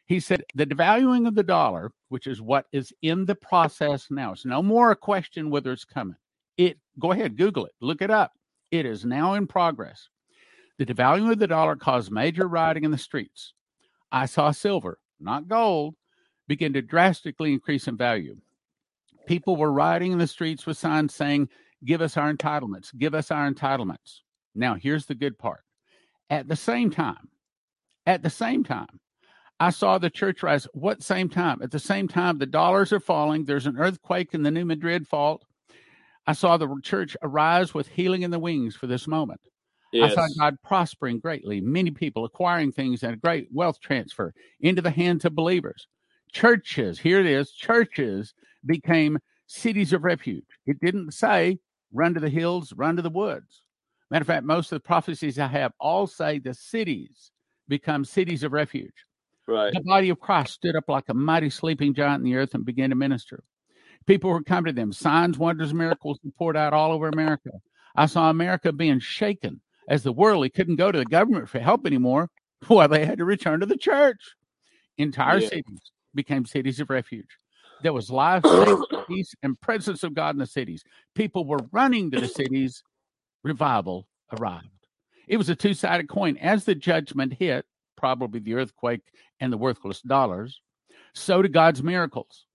He 0.06 0.18
said 0.20 0.42
the 0.54 0.66
devaluing 0.66 1.28
of 1.28 1.34
the 1.34 1.42
dollar, 1.44 1.92
which 2.08 2.26
is 2.26 2.42
what 2.42 2.66
is 2.72 2.92
in 3.02 3.24
the 3.24 3.34
process 3.36 4.08
now, 4.10 4.32
it's 4.32 4.44
no 4.44 4.62
more 4.62 4.90
a 4.90 4.96
question 4.96 5.50
whether 5.50 5.72
it's 5.72 5.84
coming. 5.84 6.16
It 6.56 6.78
go 6.98 7.12
ahead, 7.12 7.36
Google 7.36 7.66
it, 7.66 7.72
look 7.80 8.02
it 8.02 8.10
up. 8.10 8.32
It 8.70 8.84
is 8.84 9.04
now 9.04 9.34
in 9.34 9.46
progress. 9.46 10.08
The 10.78 10.86
devaluing 10.86 11.32
of 11.32 11.38
the 11.38 11.46
dollar 11.46 11.76
caused 11.76 12.10
major 12.10 12.48
rioting 12.48 12.84
in 12.84 12.90
the 12.90 12.98
streets. 12.98 13.54
I 14.10 14.26
saw 14.26 14.50
silver, 14.50 14.98
not 15.22 15.48
gold, 15.48 15.94
begin 16.48 16.72
to 16.74 16.82
drastically 16.82 17.52
increase 17.52 17.88
in 17.88 17.96
value. 17.96 18.36
People 19.26 19.56
were 19.56 19.72
riding 19.72 20.12
in 20.12 20.18
the 20.18 20.26
streets 20.26 20.66
with 20.66 20.76
signs 20.76 21.14
saying, 21.14 21.48
Give 21.84 22.00
us 22.00 22.16
our 22.16 22.32
entitlements, 22.32 22.96
give 22.96 23.14
us 23.14 23.30
our 23.30 23.50
entitlements. 23.50 24.20
Now, 24.54 24.74
here's 24.74 25.06
the 25.06 25.14
good 25.14 25.38
part. 25.38 25.64
At 26.30 26.48
the 26.48 26.56
same 26.56 26.90
time, 26.90 27.28
at 28.06 28.22
the 28.22 28.30
same 28.30 28.64
time, 28.64 29.00
I 29.58 29.70
saw 29.70 29.98
the 29.98 30.10
church 30.10 30.42
rise. 30.42 30.66
What 30.74 31.02
same 31.02 31.28
time? 31.28 31.62
At 31.62 31.70
the 31.70 31.78
same 31.78 32.08
time, 32.08 32.38
the 32.38 32.46
dollars 32.46 32.92
are 32.92 33.00
falling. 33.00 33.44
There's 33.44 33.66
an 33.66 33.78
earthquake 33.78 34.34
in 34.34 34.42
the 34.42 34.50
New 34.50 34.64
Madrid 34.64 35.06
fault. 35.06 35.44
I 36.26 36.32
saw 36.32 36.56
the 36.56 36.68
church 36.82 37.16
arise 37.22 37.74
with 37.74 37.88
healing 37.88 38.22
in 38.22 38.30
the 38.30 38.38
wings 38.38 38.76
for 38.76 38.86
this 38.86 39.06
moment. 39.06 39.40
Yes. 39.92 40.16
I 40.16 40.26
saw 40.26 40.28
God 40.38 40.56
prospering 40.64 41.18
greatly, 41.18 41.60
many 41.60 41.90
people 41.90 42.24
acquiring 42.24 42.72
things 42.72 43.02
and 43.02 43.12
a 43.12 43.16
great 43.16 43.48
wealth 43.52 43.78
transfer 43.80 44.32
into 44.60 44.80
the 44.80 44.90
hands 44.90 45.24
of 45.24 45.34
believers. 45.34 45.86
Churches, 46.32 46.98
here 46.98 47.20
it 47.20 47.26
is, 47.26 47.52
churches 47.52 48.32
became 48.64 49.18
cities 49.46 49.92
of 49.92 50.02
refuge. 50.02 50.46
It 50.66 50.80
didn't 50.80 51.12
say 51.12 51.58
run 51.92 52.14
to 52.14 52.20
the 52.20 52.30
hills, 52.30 52.72
run 52.72 52.96
to 52.96 53.02
the 53.02 53.10
woods. 53.10 53.62
Matter 54.10 54.22
of 54.22 54.26
fact, 54.26 54.44
most 54.44 54.72
of 54.72 54.76
the 54.76 54.86
prophecies 54.86 55.38
I 55.38 55.46
have 55.46 55.72
all 55.78 56.06
say 56.06 56.38
the 56.38 56.54
cities 56.54 57.30
become 57.68 58.04
cities 58.04 58.42
of 58.42 58.52
refuge. 58.52 58.94
Right. 59.46 59.72
The 59.74 59.80
body 59.80 60.08
of 60.08 60.20
Christ 60.20 60.54
stood 60.54 60.76
up 60.76 60.88
like 60.88 61.08
a 61.08 61.14
mighty 61.14 61.50
sleeping 61.50 61.94
giant 61.94 62.24
in 62.24 62.30
the 62.30 62.36
earth 62.36 62.54
and 62.54 62.64
began 62.64 62.90
to 62.90 62.96
minister. 62.96 63.42
People 64.06 64.30
were 64.30 64.42
coming 64.42 64.72
to 64.72 64.72
them. 64.72 64.92
Signs, 64.92 65.38
wonders, 65.38 65.74
miracles 65.74 66.18
poured 66.38 66.56
out 66.56 66.72
all 66.72 66.92
over 66.92 67.08
America. 67.08 67.50
I 67.94 68.06
saw 68.06 68.30
America 68.30 68.72
being 68.72 69.00
shaken 69.00 69.60
as 69.88 70.02
the 70.02 70.12
worldly 70.12 70.50
couldn't 70.50 70.76
go 70.76 70.92
to 70.92 70.98
the 70.98 71.04
government 71.04 71.48
for 71.48 71.58
help 71.58 71.86
anymore. 71.86 72.28
Well, 72.68 72.86
they 72.86 73.04
had 73.04 73.18
to 73.18 73.24
return 73.24 73.58
to 73.58 73.66
the 73.66 73.76
church. 73.76 74.20
Entire 74.96 75.38
yeah. 75.38 75.48
cities 75.48 75.80
became 76.14 76.46
cities 76.46 76.78
of 76.78 76.90
refuge. 76.90 77.26
There 77.82 77.92
was 77.92 78.08
life, 78.08 78.44
peace, 79.08 79.34
and 79.42 79.60
presence 79.60 80.04
of 80.04 80.14
God 80.14 80.36
in 80.36 80.38
the 80.38 80.46
cities. 80.46 80.84
People 81.16 81.44
were 81.44 81.66
running 81.72 82.12
to 82.12 82.20
the 82.20 82.28
cities. 82.28 82.84
Revival 83.42 84.06
arrived. 84.38 84.68
It 85.26 85.36
was 85.36 85.48
a 85.48 85.56
two 85.56 85.74
sided 85.74 86.08
coin. 86.08 86.36
As 86.36 86.64
the 86.64 86.76
judgment 86.76 87.34
hit, 87.34 87.66
probably 87.96 88.38
the 88.38 88.54
earthquake 88.54 89.02
and 89.40 89.52
the 89.52 89.58
worthless 89.58 90.00
dollars, 90.02 90.60
so 91.14 91.42
did 91.42 91.52
God's 91.52 91.82
miracles. 91.82 92.46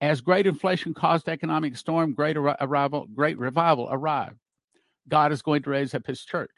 As 0.00 0.20
great 0.20 0.46
inflation 0.46 0.94
caused 0.94 1.28
economic 1.28 1.76
storm, 1.76 2.14
great 2.14 2.36
arrival, 2.36 3.06
great 3.14 3.38
revival 3.38 3.88
arrived. 3.90 4.36
God 5.10 5.32
is 5.32 5.42
going 5.42 5.62
to 5.64 5.70
raise 5.70 5.94
up 5.94 6.06
his 6.06 6.24
church. 6.24 6.50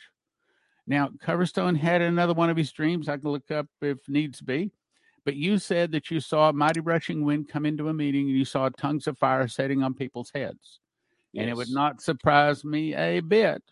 Now, 0.87 1.09
Coverstone 1.25 1.77
had 1.77 2.03
another 2.03 2.35
one 2.35 2.51
of 2.51 2.57
his 2.57 2.73
dreams. 2.73 3.09
I 3.09 3.17
can 3.17 3.31
look 3.31 3.51
up 3.51 3.67
if 3.81 3.99
needs 4.09 4.41
be. 4.41 4.71
But 5.25 5.37
you 5.37 5.59
said 5.59 5.93
that 5.93 6.11
you 6.11 6.19
saw 6.21 6.49
a 6.49 6.53
mighty 6.53 6.81
rushing 6.81 7.25
wind 7.25 7.49
come 7.49 7.65
into 7.65 7.89
a 7.89 7.95
meeting 7.95 8.29
and 8.29 8.37
you 8.37 8.45
saw 8.45 8.69
tongues 8.69 9.07
of 9.07 9.17
fire 9.19 9.47
setting 9.47 9.83
on 9.83 9.95
people's 9.95 10.33
heads. 10.35 10.81
Yes. 11.33 11.43
And 11.43 11.51
it 11.51 11.57
would 11.57 11.71
not 11.71 12.03
surprise 12.03 12.65
me 12.65 12.95
a 12.95 13.21
bit 13.21 13.63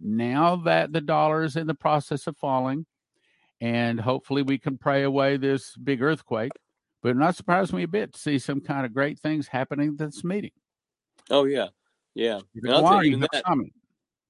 now 0.00 0.56
that 0.56 0.92
the 0.92 1.00
dollar 1.00 1.44
is 1.44 1.56
in 1.56 1.66
the 1.68 1.74
process 1.74 2.26
of 2.26 2.36
falling. 2.36 2.86
And 3.60 4.00
hopefully 4.00 4.42
we 4.42 4.58
can 4.58 4.76
pray 4.76 5.04
away 5.04 5.36
this 5.36 5.76
big 5.76 6.02
earthquake. 6.02 6.52
But 7.02 7.10
it 7.10 7.16
not 7.16 7.36
surprise 7.36 7.72
me 7.72 7.84
a 7.84 7.88
bit 7.88 8.14
to 8.14 8.18
see 8.18 8.38
some 8.40 8.60
kind 8.60 8.84
of 8.84 8.92
great 8.92 9.20
things 9.20 9.46
happening 9.46 9.90
at 9.90 9.98
this 9.98 10.24
meeting. 10.24 10.50
Oh, 11.30 11.44
yeah. 11.44 11.68
Yeah. 12.14 12.40
Why 12.54 13.02
you, 13.02 13.18
that, 13.18 13.44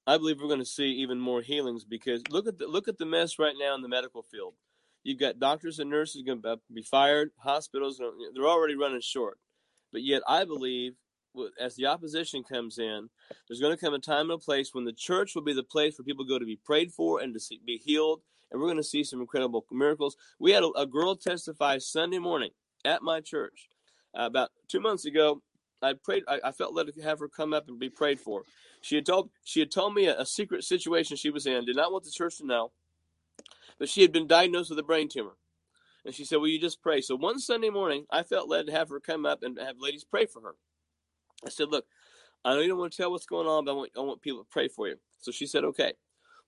I 0.06 0.18
believe 0.18 0.40
we're 0.40 0.48
going 0.48 0.60
to 0.60 0.64
see 0.64 0.86
even 0.86 1.18
more 1.18 1.42
healings 1.42 1.84
because 1.84 2.22
look 2.30 2.46
at 2.46 2.58
the 2.58 2.66
look 2.66 2.88
at 2.88 2.98
the 2.98 3.06
mess 3.06 3.38
right 3.38 3.54
now 3.58 3.74
in 3.74 3.82
the 3.82 3.88
medical 3.88 4.22
field. 4.22 4.54
You've 5.02 5.20
got 5.20 5.38
doctors 5.38 5.78
and 5.78 5.90
nurses 5.90 6.22
going 6.22 6.42
to 6.42 6.58
be 6.72 6.82
fired, 6.82 7.30
hospitals 7.38 8.00
they're 8.34 8.46
already 8.46 8.74
running 8.74 9.00
short. 9.00 9.38
But 9.92 10.02
yet, 10.02 10.22
I 10.26 10.44
believe 10.44 10.94
as 11.60 11.76
the 11.76 11.86
opposition 11.86 12.42
comes 12.42 12.78
in, 12.78 13.08
there's 13.48 13.60
going 13.60 13.76
to 13.76 13.80
come 13.80 13.94
a 13.94 13.98
time 13.98 14.30
and 14.30 14.32
a 14.32 14.38
place 14.38 14.70
when 14.72 14.84
the 14.84 14.92
church 14.92 15.34
will 15.34 15.42
be 15.42 15.52
the 15.52 15.62
place 15.62 15.98
where 15.98 16.04
people 16.04 16.24
go 16.24 16.38
to 16.38 16.44
be 16.44 16.58
prayed 16.64 16.92
for 16.92 17.20
and 17.20 17.34
to 17.34 17.40
see, 17.40 17.60
be 17.64 17.76
healed, 17.76 18.22
and 18.50 18.60
we're 18.60 18.66
going 18.68 18.78
to 18.78 18.84
see 18.84 19.04
some 19.04 19.20
incredible 19.20 19.64
miracles. 19.70 20.16
We 20.38 20.52
had 20.52 20.62
a, 20.62 20.70
a 20.76 20.86
girl 20.86 21.14
testify 21.16 21.78
Sunday 21.78 22.18
morning 22.18 22.50
at 22.84 23.02
my 23.02 23.20
church 23.20 23.68
uh, 24.18 24.24
about 24.24 24.50
two 24.68 24.80
months 24.80 25.04
ago. 25.04 25.42
I 25.82 25.92
prayed. 25.92 26.24
I, 26.26 26.40
I, 26.44 26.52
felt 26.52 26.74
led 26.74 26.92
to 26.92 27.02
have 27.02 27.18
her 27.18 27.28
come 27.28 27.52
up 27.52 27.68
and 27.68 27.78
be 27.78 27.90
prayed 27.90 28.18
for. 28.18 28.42
She 28.80 28.94
had 28.94 29.06
told 29.06 29.30
she 29.44 29.60
had 29.60 29.70
told 29.70 29.94
me 29.94 30.06
a, 30.06 30.20
a 30.20 30.26
secret 30.26 30.64
situation 30.64 31.16
she 31.16 31.30
was 31.30 31.46
in. 31.46 31.64
Did 31.64 31.76
not 31.76 31.92
want 31.92 32.04
the 32.04 32.10
church 32.10 32.38
to 32.38 32.46
know, 32.46 32.72
but 33.78 33.88
she 33.88 34.02
had 34.02 34.12
been 34.12 34.26
diagnosed 34.26 34.70
with 34.70 34.78
a 34.78 34.84
brain 34.84 35.08
tumor. 35.08 35.36
And 36.04 36.14
she 36.14 36.24
said, 36.24 36.36
"Will 36.36 36.48
you 36.48 36.60
just 36.60 36.82
pray?" 36.82 37.00
So 37.00 37.16
one 37.16 37.38
Sunday 37.38 37.70
morning, 37.70 38.06
I 38.10 38.22
felt 38.22 38.48
led 38.48 38.66
to 38.66 38.72
have 38.72 38.88
her 38.88 39.00
come 39.00 39.26
up 39.26 39.42
and 39.42 39.58
have 39.58 39.76
ladies 39.78 40.04
pray 40.04 40.26
for 40.26 40.40
her. 40.40 40.54
I 41.44 41.50
said, 41.50 41.68
"Look, 41.68 41.84
I 42.44 42.54
know 42.54 42.60
you 42.60 42.68
don't 42.68 42.78
want 42.78 42.92
to 42.92 42.96
tell 42.96 43.10
what's 43.10 43.26
going 43.26 43.48
on, 43.48 43.64
but 43.64 43.72
I 43.72 43.74
want, 43.74 43.90
I 43.96 44.00
want 44.00 44.22
people 44.22 44.42
to 44.42 44.50
pray 44.50 44.68
for 44.68 44.88
you." 44.88 44.96
So 45.20 45.30
she 45.30 45.46
said, 45.46 45.64
"Okay." 45.64 45.92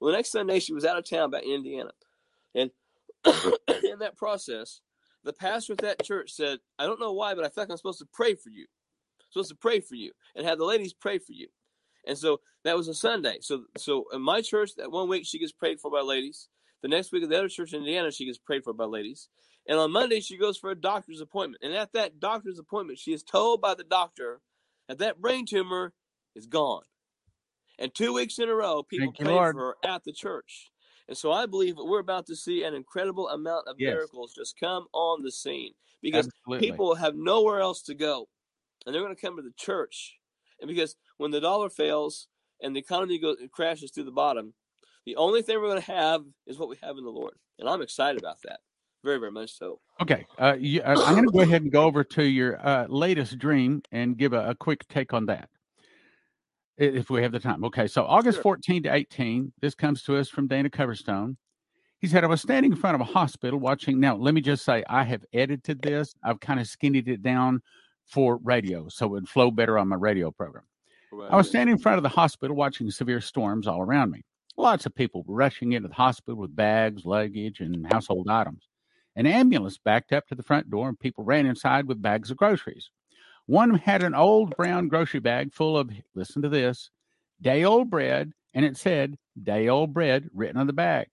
Well, 0.00 0.12
the 0.12 0.16
next 0.16 0.30
Sunday 0.30 0.60
she 0.60 0.72
was 0.72 0.84
out 0.84 0.96
of 0.96 1.08
town 1.08 1.30
back 1.30 1.42
in 1.42 1.50
Indiana, 1.50 1.90
and 2.54 2.70
in 3.26 3.98
that 3.98 4.16
process, 4.16 4.80
the 5.24 5.32
pastor 5.32 5.72
at 5.72 5.80
that 5.80 6.04
church 6.04 6.30
said, 6.30 6.60
"I 6.78 6.86
don't 6.86 7.00
know 7.00 7.12
why, 7.12 7.34
but 7.34 7.44
I 7.44 7.48
feel 7.48 7.64
like 7.64 7.70
I'm 7.70 7.76
supposed 7.76 7.98
to 7.98 8.08
pray 8.10 8.34
for 8.34 8.48
you." 8.48 8.66
Supposed 9.30 9.50
to 9.50 9.56
pray 9.56 9.80
for 9.80 9.94
you 9.94 10.12
and 10.34 10.46
have 10.46 10.58
the 10.58 10.64
ladies 10.64 10.92
pray 10.92 11.18
for 11.18 11.32
you. 11.32 11.48
And 12.06 12.16
so 12.16 12.40
that 12.64 12.76
was 12.76 12.88
a 12.88 12.94
Sunday. 12.94 13.38
So 13.40 13.64
so 13.76 14.06
in 14.12 14.22
my 14.22 14.40
church, 14.40 14.70
that 14.76 14.90
one 14.90 15.08
week 15.08 15.26
she 15.26 15.38
gets 15.38 15.52
prayed 15.52 15.80
for 15.80 15.90
by 15.90 16.00
ladies. 16.00 16.48
The 16.82 16.88
next 16.88 17.12
week 17.12 17.24
at 17.24 17.28
the 17.28 17.38
other 17.38 17.48
church 17.48 17.72
in 17.72 17.80
Indiana, 17.80 18.10
she 18.10 18.26
gets 18.26 18.38
prayed 18.38 18.64
for 18.64 18.72
by 18.72 18.84
ladies. 18.84 19.28
And 19.68 19.78
on 19.78 19.92
Monday, 19.92 20.20
she 20.20 20.38
goes 20.38 20.56
for 20.56 20.70
a 20.70 20.80
doctor's 20.80 21.20
appointment. 21.20 21.62
And 21.62 21.74
at 21.74 21.92
that 21.92 22.20
doctor's 22.20 22.58
appointment, 22.58 22.98
she 22.98 23.12
is 23.12 23.22
told 23.22 23.60
by 23.60 23.74
the 23.74 23.84
doctor 23.84 24.40
that 24.88 24.98
that 24.98 25.20
brain 25.20 25.44
tumor 25.44 25.92
is 26.34 26.46
gone. 26.46 26.82
And 27.78 27.94
two 27.94 28.14
weeks 28.14 28.38
in 28.38 28.48
a 28.48 28.54
row, 28.54 28.82
people 28.82 29.12
pray 29.12 29.26
for 29.26 29.52
her 29.52 29.74
at 29.84 30.04
the 30.04 30.12
church. 30.12 30.70
And 31.06 31.16
so 31.16 31.32
I 31.32 31.46
believe 31.46 31.76
that 31.76 31.84
we're 31.84 32.00
about 32.00 32.26
to 32.26 32.36
see 32.36 32.64
an 32.64 32.74
incredible 32.74 33.28
amount 33.28 33.68
of 33.68 33.76
yes. 33.78 33.92
miracles 33.92 34.34
just 34.34 34.58
come 34.58 34.86
on 34.92 35.22
the 35.22 35.32
scene 35.32 35.72
because 36.02 36.26
Absolutely. 36.26 36.70
people 36.70 36.94
have 36.94 37.14
nowhere 37.14 37.60
else 37.60 37.82
to 37.82 37.94
go 37.94 38.28
and 38.88 38.94
they're 38.94 39.02
going 39.02 39.14
to 39.14 39.20
come 39.20 39.36
to 39.36 39.42
the 39.42 39.52
church. 39.54 40.16
And 40.62 40.66
because 40.66 40.96
when 41.18 41.30
the 41.30 41.42
dollar 41.42 41.68
fails 41.68 42.26
and 42.62 42.74
the 42.74 42.80
economy 42.80 43.18
goes 43.18 43.36
crashes 43.52 43.90
to 43.92 44.02
the 44.02 44.10
bottom, 44.10 44.54
the 45.04 45.14
only 45.16 45.42
thing 45.42 45.60
we're 45.60 45.68
going 45.68 45.82
to 45.82 45.92
have 45.92 46.22
is 46.46 46.58
what 46.58 46.70
we 46.70 46.76
have 46.82 46.96
in 46.96 47.04
the 47.04 47.10
Lord, 47.10 47.34
and 47.58 47.68
I'm 47.68 47.82
excited 47.82 48.18
about 48.18 48.38
that. 48.44 48.60
Very, 49.04 49.18
very 49.18 49.30
much 49.30 49.56
so. 49.56 49.78
Okay, 50.00 50.26
uh, 50.38 50.56
you, 50.58 50.80
uh, 50.80 50.96
I'm 51.04 51.14
going 51.14 51.26
to 51.26 51.32
go 51.32 51.40
ahead 51.40 51.62
and 51.62 51.70
go 51.70 51.84
over 51.84 52.02
to 52.02 52.24
your 52.24 52.66
uh, 52.66 52.86
latest 52.88 53.38
dream 53.38 53.82
and 53.92 54.16
give 54.16 54.32
a, 54.32 54.50
a, 54.50 54.54
quick 54.54 54.88
take 54.88 55.12
on 55.12 55.26
that, 55.26 55.50
if 56.78 57.10
we 57.10 57.22
have 57.22 57.30
the 57.30 57.38
time. 57.38 57.62
Okay, 57.64 57.86
so 57.86 58.04
August 58.06 58.36
sure. 58.36 58.42
14 58.42 58.84
to 58.84 58.94
18, 58.94 59.52
this 59.60 59.74
comes 59.74 60.02
to 60.04 60.16
us 60.16 60.30
from 60.30 60.48
Dana 60.48 60.70
Coverstone. 60.70 61.36
He 62.00 62.06
said, 62.06 62.24
I 62.24 62.26
was 62.26 62.40
standing 62.40 62.72
in 62.72 62.78
front 62.78 62.94
of 62.94 63.00
a 63.02 63.04
hospital 63.04 63.60
watching. 63.60 64.00
Now, 64.00 64.16
let 64.16 64.34
me 64.34 64.40
just 64.40 64.64
say, 64.64 64.82
I 64.88 65.04
have 65.04 65.24
edited 65.32 65.82
this. 65.82 66.14
I've 66.24 66.40
kind 66.40 66.58
of 66.58 66.66
skinnied 66.66 67.08
it 67.08 67.22
down 67.22 67.60
for 68.08 68.38
radio, 68.42 68.88
so 68.88 69.06
it 69.06 69.10
would 69.10 69.28
flow 69.28 69.50
better 69.50 69.78
on 69.78 69.88
my 69.88 69.96
radio 69.96 70.30
program. 70.30 70.64
Right. 71.12 71.30
I 71.30 71.36
was 71.36 71.48
standing 71.48 71.74
in 71.74 71.80
front 71.80 71.98
of 71.98 72.02
the 72.02 72.08
hospital 72.08 72.56
watching 72.56 72.90
severe 72.90 73.20
storms 73.20 73.66
all 73.66 73.80
around 73.80 74.10
me. 74.10 74.22
Lots 74.56 74.86
of 74.86 74.94
people 74.94 75.22
were 75.26 75.36
rushing 75.36 75.72
into 75.72 75.88
the 75.88 75.94
hospital 75.94 76.36
with 76.36 76.56
bags, 76.56 77.04
luggage, 77.04 77.60
and 77.60 77.86
household 77.90 78.28
items. 78.28 78.66
An 79.14 79.26
ambulance 79.26 79.78
backed 79.78 80.12
up 80.12 80.26
to 80.28 80.34
the 80.34 80.42
front 80.42 80.70
door, 80.70 80.88
and 80.88 80.98
people 80.98 81.24
ran 81.24 81.46
inside 81.46 81.86
with 81.86 82.02
bags 82.02 82.30
of 82.30 82.36
groceries. 82.36 82.90
One 83.46 83.74
had 83.74 84.02
an 84.02 84.14
old 84.14 84.56
brown 84.56 84.88
grocery 84.88 85.20
bag 85.20 85.54
full 85.54 85.78
of, 85.78 85.90
listen 86.14 86.42
to 86.42 86.48
this, 86.48 86.90
day 87.40 87.64
old 87.64 87.88
bread, 87.88 88.32
and 88.54 88.64
it 88.64 88.76
said 88.76 89.16
day 89.42 89.68
old 89.68 89.94
bread 89.94 90.28
written 90.34 90.58
on 90.58 90.66
the 90.66 90.72
bag. 90.72 91.08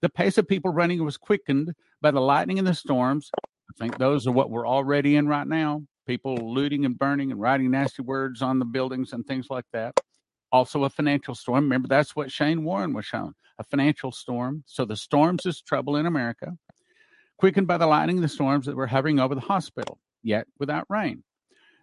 The 0.00 0.08
pace 0.08 0.38
of 0.38 0.48
people 0.48 0.72
running 0.72 1.04
was 1.04 1.18
quickened 1.18 1.74
by 2.00 2.10
the 2.10 2.20
lightning 2.20 2.58
and 2.58 2.66
the 2.66 2.74
storms. 2.74 3.30
I 3.36 3.72
think 3.78 3.98
those 3.98 4.26
are 4.26 4.32
what 4.32 4.50
we're 4.50 4.66
already 4.66 5.16
in 5.16 5.28
right 5.28 5.46
now 5.46 5.82
people 6.10 6.34
looting 6.34 6.84
and 6.84 6.98
burning 6.98 7.30
and 7.30 7.40
writing 7.40 7.70
nasty 7.70 8.02
words 8.02 8.42
on 8.42 8.58
the 8.58 8.64
buildings 8.64 9.12
and 9.12 9.24
things 9.24 9.46
like 9.48 9.66
that. 9.72 9.94
Also, 10.50 10.82
a 10.82 10.90
financial 10.90 11.36
storm. 11.36 11.62
Remember, 11.62 11.86
that's 11.86 12.16
what 12.16 12.32
Shane 12.32 12.64
Warren 12.64 12.92
was 12.92 13.06
shown 13.06 13.32
a 13.60 13.64
financial 13.64 14.10
storm. 14.10 14.64
So, 14.66 14.84
the 14.84 14.96
storms 14.96 15.46
is 15.46 15.62
trouble 15.62 15.94
in 15.94 16.06
America, 16.06 16.58
quickened 17.38 17.68
by 17.68 17.78
the 17.78 17.86
lightning 17.86 18.20
the 18.20 18.28
storms 18.28 18.66
that 18.66 18.74
were 18.74 18.88
hovering 18.88 19.20
over 19.20 19.36
the 19.36 19.40
hospital, 19.40 20.00
yet 20.20 20.48
without 20.58 20.84
rain. 20.88 21.22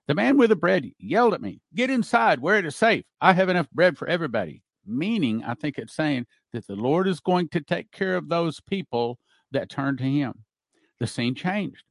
The 0.08 0.16
man 0.16 0.38
with 0.38 0.50
the 0.50 0.58
bread 0.58 0.92
yelled 1.00 1.34
at 1.34 1.42
me, 1.42 1.62
Get 1.74 1.90
inside 1.90 2.42
where 2.42 2.58
it 2.58 2.66
is 2.66 2.76
safe. 2.76 3.06
I 3.22 3.32
have 3.32 3.48
enough 3.48 3.70
bread 3.72 3.98
for 3.98 4.10
everybody. 4.10 4.62
meaning 4.86 5.42
I 5.46 5.54
think 5.54 5.78
it's 5.78 5.96
saying 5.96 6.26
that 6.52 6.68
the 6.68 6.76
Lord 6.76 7.08
is 7.08 7.22
going 7.22 7.48
to 7.50 7.62
take 7.62 7.92
care 7.94 8.18
of 8.18 8.28
those 8.28 8.60
people 8.60 9.20
that 9.52 9.70
turn 9.70 9.96
to 9.98 10.04
Him. 10.04 10.44
The 11.00 11.08
scene 11.08 11.34
changed. 11.34 11.84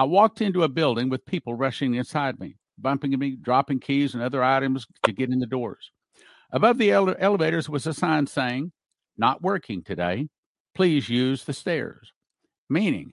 I 0.00 0.04
walked 0.04 0.40
into 0.40 0.62
a 0.62 0.68
building 0.68 1.10
with 1.10 1.26
people 1.26 1.52
rushing 1.52 1.92
inside 1.92 2.40
me, 2.40 2.56
bumping 2.78 3.18
me, 3.18 3.36
dropping 3.36 3.80
keys 3.80 4.14
and 4.14 4.22
other 4.22 4.42
items 4.42 4.86
to 5.02 5.12
get 5.12 5.28
in 5.28 5.40
the 5.40 5.46
doors. 5.46 5.90
Above 6.52 6.78
the 6.78 6.90
ele- 6.90 7.16
elevators 7.18 7.68
was 7.68 7.86
a 7.86 7.92
sign 7.92 8.26
saying, 8.26 8.72
Not 9.18 9.42
working 9.42 9.82
today. 9.82 10.30
Please 10.74 11.10
use 11.10 11.44
the 11.44 11.52
stairs. 11.52 12.14
Meaning, 12.70 13.12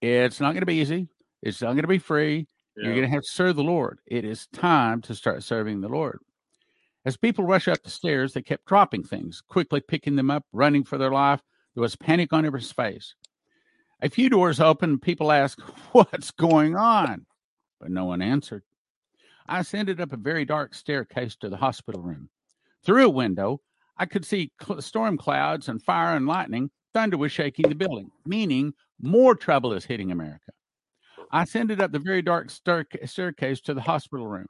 it's 0.00 0.38
not 0.38 0.52
going 0.52 0.60
to 0.60 0.66
be 0.66 0.76
easy. 0.76 1.08
It's 1.42 1.60
not 1.60 1.70
going 1.70 1.82
to 1.82 1.88
be 1.88 1.98
free. 1.98 2.46
Yeah. 2.76 2.84
You're 2.84 2.94
going 2.94 3.08
to 3.08 3.14
have 3.14 3.22
to 3.22 3.32
serve 3.32 3.56
the 3.56 3.64
Lord. 3.64 3.98
It 4.06 4.24
is 4.24 4.46
time 4.52 5.02
to 5.02 5.16
start 5.16 5.42
serving 5.42 5.80
the 5.80 5.88
Lord. 5.88 6.20
As 7.04 7.16
people 7.16 7.44
rushed 7.44 7.66
up 7.66 7.82
the 7.82 7.90
stairs, 7.90 8.32
they 8.32 8.42
kept 8.42 8.66
dropping 8.66 9.02
things, 9.02 9.42
quickly 9.48 9.80
picking 9.80 10.14
them 10.14 10.30
up, 10.30 10.44
running 10.52 10.84
for 10.84 10.98
their 10.98 11.10
life. 11.10 11.40
There 11.74 11.82
was 11.82 11.96
panic 11.96 12.32
on 12.32 12.46
everyone's 12.46 12.70
face. 12.70 13.16
A 14.02 14.10
few 14.10 14.28
doors 14.28 14.58
opened. 14.58 15.00
People 15.00 15.30
asked, 15.30 15.60
What's 15.92 16.32
going 16.32 16.76
on? 16.76 17.24
But 17.80 17.90
no 17.90 18.04
one 18.04 18.20
answered. 18.20 18.64
I 19.46 19.60
ascended 19.60 20.00
up 20.00 20.12
a 20.12 20.16
very 20.16 20.44
dark 20.44 20.74
staircase 20.74 21.36
to 21.36 21.48
the 21.48 21.56
hospital 21.56 22.02
room. 22.02 22.28
Through 22.84 23.06
a 23.06 23.10
window, 23.10 23.60
I 23.96 24.06
could 24.06 24.24
see 24.24 24.50
cl- 24.60 24.82
storm 24.82 25.16
clouds 25.16 25.68
and 25.68 25.80
fire 25.80 26.16
and 26.16 26.26
lightning. 26.26 26.70
Thunder 26.92 27.16
was 27.16 27.30
shaking 27.30 27.68
the 27.68 27.76
building, 27.76 28.10
meaning 28.26 28.74
more 29.00 29.36
trouble 29.36 29.72
is 29.72 29.84
hitting 29.84 30.10
America. 30.10 30.52
I 31.30 31.44
ascended 31.44 31.80
up 31.80 31.92
the 31.92 31.98
very 32.00 32.22
dark 32.22 32.50
stair- 32.50 32.86
staircase 33.04 33.60
to 33.62 33.74
the 33.74 33.80
hospital 33.80 34.26
room. 34.26 34.46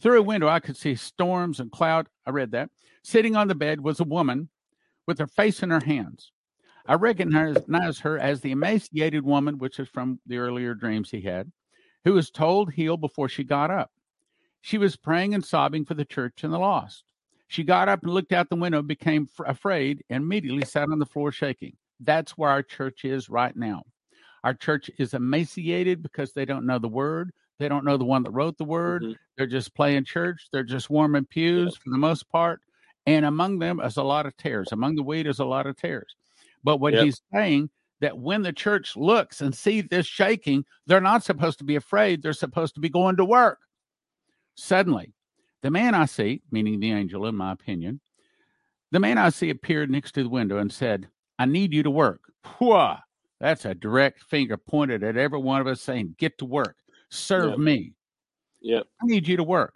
Through 0.00 0.18
a 0.18 0.22
window, 0.22 0.48
I 0.48 0.60
could 0.60 0.76
see 0.76 0.94
storms 0.94 1.58
and 1.58 1.72
cloud. 1.72 2.08
I 2.26 2.30
read 2.30 2.50
that. 2.50 2.68
Sitting 3.02 3.34
on 3.34 3.48
the 3.48 3.54
bed 3.54 3.80
was 3.80 4.00
a 4.00 4.04
woman 4.04 4.50
with 5.06 5.18
her 5.18 5.26
face 5.26 5.62
in 5.62 5.70
her 5.70 5.80
hands. 5.84 6.32
I 6.86 6.94
recognized 6.94 8.00
her 8.00 8.18
as 8.18 8.40
the 8.40 8.52
emaciated 8.52 9.24
woman, 9.24 9.58
which 9.58 9.78
is 9.78 9.88
from 9.88 10.20
the 10.26 10.38
earlier 10.38 10.74
dreams 10.74 11.10
he 11.10 11.22
had, 11.22 11.50
who 12.04 12.12
was 12.12 12.30
told 12.30 12.72
heal 12.72 12.96
before 12.96 13.28
she 13.28 13.44
got 13.44 13.70
up. 13.70 13.90
She 14.60 14.78
was 14.78 14.96
praying 14.96 15.34
and 15.34 15.44
sobbing 15.44 15.84
for 15.84 15.94
the 15.94 16.04
church 16.04 16.44
and 16.44 16.52
the 16.52 16.58
lost. 16.58 17.04
She 17.48 17.64
got 17.64 17.88
up 17.88 18.02
and 18.02 18.12
looked 18.12 18.32
out 18.32 18.48
the 18.48 18.56
window, 18.56 18.82
became 18.82 19.28
f- 19.38 19.46
afraid, 19.46 20.02
and 20.10 20.22
immediately 20.24 20.64
sat 20.64 20.88
on 20.90 20.98
the 20.98 21.06
floor 21.06 21.32
shaking. 21.32 21.76
That's 22.00 22.32
where 22.32 22.50
our 22.50 22.62
church 22.62 23.04
is 23.04 23.28
right 23.28 23.54
now. 23.56 23.84
Our 24.42 24.54
church 24.54 24.90
is 24.98 25.14
emaciated 25.14 26.02
because 26.02 26.32
they 26.32 26.44
don't 26.44 26.66
know 26.66 26.78
the 26.78 26.88
word. 26.88 27.32
They 27.58 27.68
don't 27.68 27.84
know 27.84 27.96
the 27.96 28.04
one 28.04 28.22
that 28.24 28.30
wrote 28.32 28.58
the 28.58 28.64
word. 28.64 29.02
Mhm. 29.02 29.16
They're 29.36 29.46
just 29.46 29.74
playing 29.74 30.04
church. 30.04 30.48
They're 30.52 30.64
just 30.64 30.90
warming 30.90 31.26
pews 31.26 31.76
for 31.76 31.90
the 31.90 31.98
most 31.98 32.28
part. 32.28 32.60
And 33.06 33.24
among 33.24 33.58
them 33.58 33.80
is 33.80 33.96
a 33.96 34.02
lot 34.02 34.26
of 34.26 34.36
tares. 34.36 34.72
Among 34.72 34.96
the 34.96 35.02
wheat 35.02 35.26
is 35.26 35.38
a 35.38 35.44
lot 35.44 35.66
of 35.66 35.76
tares. 35.76 36.16
But 36.64 36.78
what 36.78 36.94
Yep. 36.94 37.04
he's 37.04 37.22
saying 37.32 37.70
that 38.00 38.18
when 38.18 38.42
the 38.42 38.52
church 38.52 38.96
looks 38.96 39.40
and 39.40 39.54
see 39.54 39.80
this 39.82 40.06
shaking, 40.06 40.64
they're 40.86 41.00
not 41.00 41.22
supposed 41.22 41.58
to 41.58 41.64
be 41.64 41.76
afraid. 41.76 42.22
They're 42.22 42.32
supposed 42.32 42.74
to 42.74 42.80
be 42.80 42.88
going 42.88 43.16
to 43.16 43.24
work. 43.24 43.60
Suddenly, 44.56 45.12
the 45.62 45.70
man 45.70 45.94
I 45.94 46.06
see, 46.06 46.42
meaning 46.50 46.80
the 46.80 46.92
angel, 46.92 47.26
in 47.26 47.36
my 47.36 47.52
opinion, 47.52 48.00
the 48.90 49.00
man 49.00 49.18
I 49.18 49.30
see 49.30 49.50
appeared 49.50 49.90
next 49.90 50.12
to 50.12 50.22
the 50.22 50.28
window 50.28 50.58
and 50.58 50.72
said, 50.72 51.08
I 51.38 51.46
need 51.46 51.72
you 51.72 51.82
to 51.82 51.90
work. 51.90 52.20
Whoa, 52.58 52.96
that's 53.40 53.64
a 53.64 53.74
direct 53.74 54.22
finger 54.22 54.56
pointed 54.56 55.02
at 55.02 55.16
every 55.16 55.40
one 55.40 55.60
of 55.60 55.66
us 55.66 55.80
saying, 55.80 56.14
Get 56.18 56.38
to 56.38 56.44
work, 56.44 56.76
serve 57.10 57.52
Yep. 57.52 57.58
me. 57.58 57.92
Yep. 58.60 58.86
I 59.02 59.06
need 59.06 59.26
you 59.26 59.36
to 59.36 59.44
work. 59.44 59.74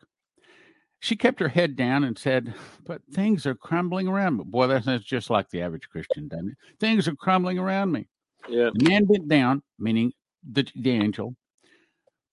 She 1.01 1.17
kept 1.17 1.41
her 1.41 1.49
head 1.49 1.77
down 1.77 2.05
and 2.05 2.19
said, 2.19 2.55
But 2.85 3.03
things 3.13 3.47
are 3.47 3.55
crumbling 3.55 4.09
around 4.09 4.39
me. 4.39 4.45
Boy, 4.45 4.67
that's 4.67 5.05
just 5.05 5.31
like 5.31 5.49
the 5.51 5.63
average 5.63 5.89
Christian, 5.89 6.29
doesn't 6.29 6.49
it? 6.49 6.57
Things 6.81 7.07
are 7.07 7.15
crumbling 7.15 7.59
around 7.59 7.93
me. 7.93 8.09
Yep. 8.49 8.73
The 8.75 8.89
man 8.89 9.05
bent 9.05 9.29
down, 9.29 9.63
meaning 9.79 10.13
the, 10.51 10.67
the 10.75 10.91
angel, 10.91 11.37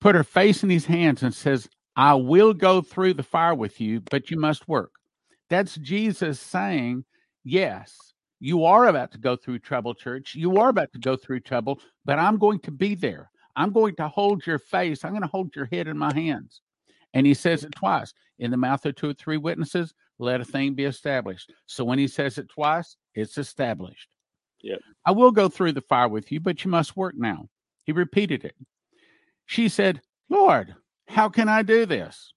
put 0.01 0.15
her 0.15 0.23
face 0.23 0.63
in 0.63 0.69
his 0.69 0.85
hands 0.85 1.21
and 1.21 1.33
says, 1.33 1.69
I 1.95 2.15
will 2.15 2.53
go 2.53 2.81
through 2.81 3.13
the 3.13 3.23
fire 3.23 3.55
with 3.55 3.79
you, 3.79 4.01
but 4.09 4.31
you 4.31 4.37
must 4.37 4.67
work. 4.67 4.91
That's 5.49 5.75
Jesus 5.75 6.39
saying, 6.39 7.05
Yes, 7.43 7.95
you 8.39 8.65
are 8.65 8.87
about 8.87 9.11
to 9.11 9.17
go 9.19 9.35
through 9.35 9.59
trouble, 9.59 9.93
church. 9.93 10.33
You 10.35 10.57
are 10.57 10.69
about 10.69 10.91
to 10.93 10.99
go 10.99 11.15
through 11.15 11.41
trouble, 11.41 11.79
but 12.03 12.19
I'm 12.19 12.37
going 12.37 12.59
to 12.61 12.71
be 12.71 12.95
there. 12.95 13.29
I'm 13.55 13.71
going 13.71 13.95
to 13.95 14.07
hold 14.07 14.45
your 14.45 14.59
face. 14.59 15.05
I'm 15.05 15.11
going 15.11 15.21
to 15.21 15.27
hold 15.27 15.55
your 15.55 15.67
head 15.71 15.87
in 15.87 15.97
my 15.97 16.13
hands. 16.13 16.61
And 17.15 17.25
he 17.25 17.33
says 17.33 17.63
it 17.63 17.71
twice 17.71 18.13
in 18.37 18.51
the 18.51 18.57
mouth 18.57 18.85
of 18.85 18.95
two 18.95 19.09
or 19.09 19.13
three 19.13 19.37
witnesses, 19.37 19.93
let 20.19 20.41
a 20.41 20.45
thing 20.45 20.75
be 20.75 20.83
established. 20.83 21.51
So 21.65 21.83
when 21.83 21.97
he 21.97 22.07
says 22.07 22.37
it 22.37 22.49
twice, 22.49 22.97
it's 23.15 23.37
established. 23.37 24.09
Yep. 24.61 24.79
I 25.05 25.11
will 25.11 25.31
go 25.31 25.47
through 25.47 25.71
the 25.71 25.81
fire 25.81 26.07
with 26.07 26.31
you, 26.31 26.39
but 26.39 26.63
you 26.63 26.71
must 26.71 26.97
work 26.97 27.15
now. 27.17 27.47
He 27.85 27.93
repeated 27.93 28.43
it. 28.43 28.55
She 29.45 29.69
said, 29.69 30.01
Lord, 30.29 30.75
how 31.07 31.29
can 31.29 31.47
I 31.47 31.61
do 31.63 31.85
this? 31.85 32.33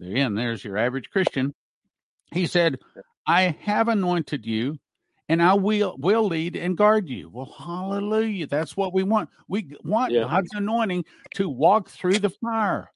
Again, 0.00 0.34
there's 0.34 0.64
your 0.64 0.76
average 0.76 1.10
Christian. 1.10 1.54
He 2.32 2.46
said, 2.46 2.78
I 3.26 3.56
have 3.62 3.88
anointed 3.88 4.46
you 4.46 4.78
and 5.28 5.42
I 5.42 5.54
will 5.54 5.96
will 5.98 6.26
lead 6.26 6.56
and 6.56 6.76
guard 6.76 7.08
you. 7.08 7.30
Well, 7.30 7.54
hallelujah. 7.58 8.46
That's 8.46 8.76
what 8.76 8.94
we 8.94 9.02
want. 9.02 9.28
We 9.48 9.76
want 9.84 10.12
Yeah. 10.12 10.22
God's 10.22 10.54
anointing 10.54 11.04
to 11.34 11.48
walk 11.48 11.88
through 11.88 12.18
the 12.18 12.30
fire. 12.30 12.90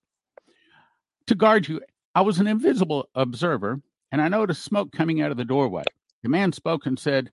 To 1.32 1.36
guard 1.36 1.66
you. 1.66 1.80
I 2.14 2.20
was 2.20 2.40
an 2.40 2.46
invisible 2.46 3.08
observer, 3.14 3.80
and 4.10 4.20
I 4.20 4.28
noticed 4.28 4.62
smoke 4.62 4.92
coming 4.92 5.22
out 5.22 5.30
of 5.30 5.38
the 5.38 5.46
doorway. 5.46 5.84
The 6.22 6.28
man 6.28 6.52
spoke 6.52 6.84
and 6.84 6.98
said, 6.98 7.30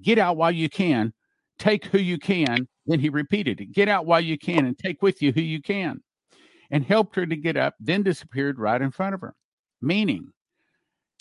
Get 0.00 0.16
out 0.16 0.38
while 0.38 0.50
you 0.50 0.70
can, 0.70 1.12
take 1.58 1.84
who 1.84 1.98
you 1.98 2.16
can. 2.16 2.66
Then 2.86 2.98
he 2.98 3.10
repeated 3.10 3.60
it 3.60 3.72
Get 3.72 3.90
out 3.90 4.06
while 4.06 4.22
you 4.22 4.38
can 4.38 4.64
and 4.64 4.78
take 4.78 5.02
with 5.02 5.20
you 5.20 5.32
who 5.32 5.42
you 5.42 5.60
can. 5.60 6.00
And 6.70 6.82
helped 6.82 7.14
her 7.16 7.26
to 7.26 7.36
get 7.36 7.58
up, 7.58 7.74
then 7.78 8.02
disappeared 8.02 8.58
right 8.58 8.80
in 8.80 8.90
front 8.90 9.14
of 9.14 9.20
her. 9.20 9.34
Meaning, 9.82 10.32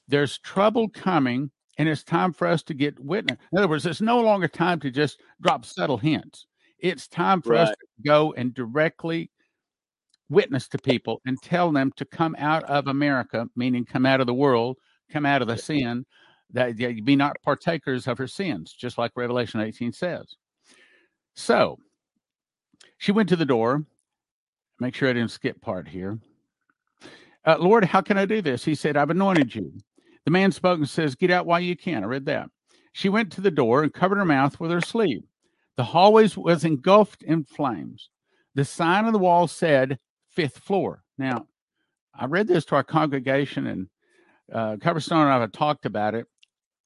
there's 0.08 0.38
trouble 0.38 0.88
coming, 0.88 1.52
and 1.78 1.90
it's 1.90 2.06
time 2.06 2.32
for 2.32 2.48
us 2.48 2.64
to 2.64 2.74
get 2.74 2.98
witness. 2.98 3.40
In 3.52 3.58
other 3.58 3.68
words, 3.68 3.86
it's 3.86 4.00
no 4.00 4.22
longer 4.22 4.48
time 4.48 4.80
to 4.80 4.90
just 4.90 5.20
drop 5.42 5.66
subtle 5.66 5.98
hints. 5.98 6.48
It's 6.80 7.10
time 7.10 7.42
for 7.42 7.56
us 7.56 7.72
to 7.72 8.08
go 8.08 8.34
and 8.38 8.54
directly 8.54 9.32
witness 10.32 10.68
to 10.70 10.78
people 10.78 11.22
and 11.26 11.38
tell 11.42 11.72
them 11.72 11.92
to 11.98 12.06
come 12.06 12.36
out 12.40 12.64
of 12.64 12.88
America, 12.88 13.48
meaning 13.56 13.86
come 13.86 14.06
out 14.06 14.22
of 14.22 14.28
the 14.28 14.34
world, 14.34 14.78
come 15.12 15.26
out 15.26 15.42
of 15.42 15.48
the 15.48 15.58
sin, 15.58 16.06
that 16.54 16.80
you 16.80 17.04
be 17.04 17.16
not 17.16 17.42
partakers 17.44 18.08
of 18.08 18.18
her 18.18 18.28
sins, 18.28 18.74
just 18.74 18.98
like 18.98 19.12
Revelation 19.16 19.60
18 19.60 19.92
says. 19.92 20.36
So 21.36 21.78
she 22.98 23.12
went 23.12 23.30
to 23.30 23.36
the 23.36 23.46
door. 23.46 23.86
Make 24.80 24.96
sure 24.96 25.10
I 25.10 25.14
didn't 25.14 25.32
skip 25.32 25.62
part 25.62 25.88
here. 25.88 26.18
Uh, 27.46 27.58
Lord, 27.60 27.86
how 27.86 28.02
can 28.02 28.18
I 28.18 28.26
do 28.26 28.42
this? 28.42 28.64
He 28.64 28.76
said, 28.76 28.98
I've 28.98 29.10
anointed 29.10 29.54
you. 29.54 29.72
The 30.26 30.32
man 30.32 30.52
spoke 30.52 30.78
and 30.78 30.90
says, 30.90 31.16
Get 31.16 31.32
out 31.32 31.46
while 31.46 31.60
you 31.60 31.76
can. 31.76 32.04
I 32.04 32.08
read 32.08 32.26
that. 32.26 32.50
She 32.94 33.10
went 33.10 33.32
to 33.34 33.42
the 33.42 33.52
door 33.52 33.84
and 33.84 33.94
covered 33.94 34.18
her 34.18 34.26
mouth 34.26 34.60
with 34.60 34.72
her 34.72 34.82
sleeve. 34.82 35.24
The 35.78 35.84
hallway 35.84 36.30
was 36.36 36.66
engulfed 36.66 37.24
in 37.24 37.46
flames. 37.46 38.10
The 38.54 38.66
sign 38.66 39.06
on 39.06 39.14
the 39.14 39.20
wall 39.20 39.48
said, 39.48 39.98
Fifth 40.32 40.60
floor. 40.60 41.04
Now, 41.18 41.48
I 42.14 42.26
read 42.26 42.48
this 42.48 42.66
to 42.66 42.76
our 42.76 42.84
congregation, 42.84 43.68
and 43.68 43.88
uh, 44.52 44.76
Coverstone 44.78 45.24
and 45.24 45.30
I 45.30 45.40
have 45.40 45.52
talked 45.52 45.86
about 45.86 46.16
it. 46.16 46.26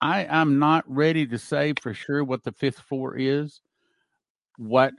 I 0.02 0.26
am 0.26 0.60
not 0.60 0.84
ready 0.88 1.26
to 1.28 1.38
say 1.38 1.74
for 1.82 1.94
sure 1.94 2.24
what 2.24 2.44
the 2.44 2.52
fifth 2.52 2.80
floor 2.80 3.16
is. 3.18 3.62
What 4.58 4.94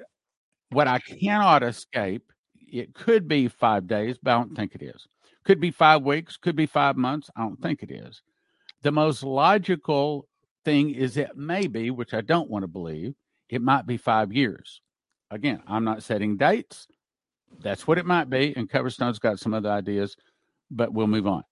what 0.71 0.89
I 0.89 0.99
cannot 0.99 1.63
escape, 1.63 2.33
it 2.57 2.95
could 2.95 3.29
be 3.29 3.49
five 3.49 3.87
days, 3.87 4.19
but 4.21 4.33
I 4.33 4.35
don't 4.35 4.57
think 4.57 4.75
it 4.75 4.83
is. 4.83 5.07
Could 5.45 5.61
be 5.61 5.71
five 5.71 6.03
weeks, 6.03 6.37
could 6.37 6.57
be 6.57 6.67
five 6.67 6.97
months. 6.97 7.31
I 7.37 7.43
don't 7.43 7.61
think 7.63 7.83
it 7.83 7.91
is. 7.93 8.21
The 8.83 8.91
most 8.91 9.23
logical 9.23 10.27
thing 10.65 10.91
is 10.91 11.17
it 11.17 11.37
may 11.37 11.69
be, 11.69 11.91
which 11.91 12.15
I 12.15 12.21
don't 12.21 12.51
want 12.51 12.65
to 12.65 12.69
believe, 12.69 13.15
it 13.49 13.63
might 13.63 13.87
be 13.87 13.97
five 13.97 14.33
years. 14.33 14.83
Again, 15.31 15.63
I'm 15.67 15.85
not 15.85 16.03
setting 16.03 16.37
dates. 16.37 16.89
That's 17.61 17.87
what 17.87 17.99
it 17.99 18.07
might 18.07 18.31
be. 18.31 18.55
And 18.57 18.69
Coverstone's 18.69 19.19
got 19.19 19.39
some 19.39 19.55
other 19.55 19.71
ideas, 19.71 20.17
but 20.71 20.93
we'll 20.93 21.07
move 21.07 21.27
on. 21.27 21.43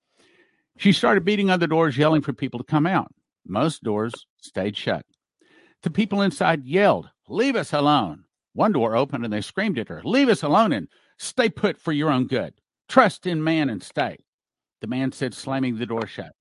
She 0.76 0.92
started 0.92 1.24
beating 1.24 1.50
on 1.50 1.60
the 1.60 1.66
doors, 1.66 1.96
yelling 1.96 2.22
for 2.22 2.32
people 2.32 2.58
to 2.58 2.64
come 2.64 2.86
out. 2.86 3.12
Most 3.46 3.82
doors 3.82 4.12
stayed 4.40 4.76
shut. 4.76 5.04
The 5.82 5.90
people 5.90 6.22
inside 6.22 6.64
yelled, 6.64 7.10
Leave 7.28 7.56
us 7.56 7.72
alone. 7.72 8.24
One 8.52 8.72
door 8.72 8.96
opened 8.96 9.24
and 9.24 9.32
they 9.32 9.40
screamed 9.40 9.78
at 9.78 9.88
her, 9.88 10.02
Leave 10.04 10.28
us 10.28 10.42
alone 10.42 10.72
and 10.72 10.88
stay 11.18 11.48
put 11.48 11.78
for 11.78 11.92
your 11.92 12.10
own 12.10 12.26
good. 12.26 12.54
Trust 12.88 13.26
in 13.26 13.42
man 13.42 13.68
and 13.68 13.82
stay. 13.82 14.18
The 14.80 14.86
man 14.86 15.12
said, 15.12 15.34
slamming 15.34 15.78
the 15.78 15.86
door 15.86 16.06
shut. 16.06 16.32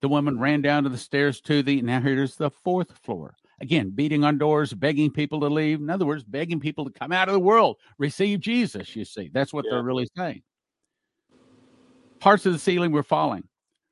The 0.00 0.08
woman 0.08 0.38
ran 0.38 0.62
down 0.62 0.84
to 0.84 0.88
the 0.88 0.98
stairs 0.98 1.40
to 1.42 1.62
the, 1.62 1.82
now 1.82 2.00
here's 2.00 2.36
the 2.36 2.50
fourth 2.50 2.96
floor. 2.98 3.34
Again, 3.60 3.90
beating 3.90 4.24
on 4.24 4.38
doors, 4.38 4.72
begging 4.72 5.10
people 5.10 5.40
to 5.40 5.48
leave. 5.48 5.80
In 5.80 5.90
other 5.90 6.06
words, 6.06 6.22
begging 6.22 6.60
people 6.60 6.84
to 6.84 6.92
come 6.92 7.10
out 7.10 7.28
of 7.28 7.32
the 7.32 7.40
world, 7.40 7.78
receive 7.98 8.40
Jesus, 8.40 8.94
you 8.94 9.04
see. 9.04 9.30
That's 9.32 9.52
what 9.52 9.64
Yeah. 9.64 9.72
they're 9.72 9.82
really 9.82 10.08
saying. 10.16 10.42
Parts 12.20 12.46
of 12.46 12.52
the 12.52 12.58
ceiling 12.58 12.92
were 12.92 13.02
falling. 13.02 13.48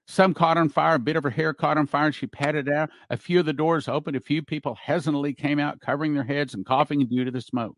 Some 0.09 0.35
caught 0.35 0.57
on 0.57 0.69
fire, 0.69 0.95
a 0.95 1.01
bit 1.01 1.17
of 1.17 1.25
her 1.25 1.31
hair 1.31 1.53
caught 1.53 1.79
on 1.79 1.87
fire, 1.87 2.07
and 2.07 2.15
she 2.15 2.29
patted 2.29 2.69
out. 2.69 2.91
A 3.11 3.17
few 3.17 3.41
of 3.41 3.47
the 3.47 3.53
doors 3.53 3.89
opened. 3.89 4.17
A 4.17 4.21
few 4.21 4.41
people 4.41 4.77
hesitantly 4.77 5.35
came 5.35 5.59
out, 5.59 5.81
covering 5.81 6.15
their 6.15 6.23
heads 6.23 6.55
and 6.55 6.65
coughing 6.65 7.05
due 7.07 7.25
to 7.25 7.31
the 7.33 7.41
smoke. 7.41 7.77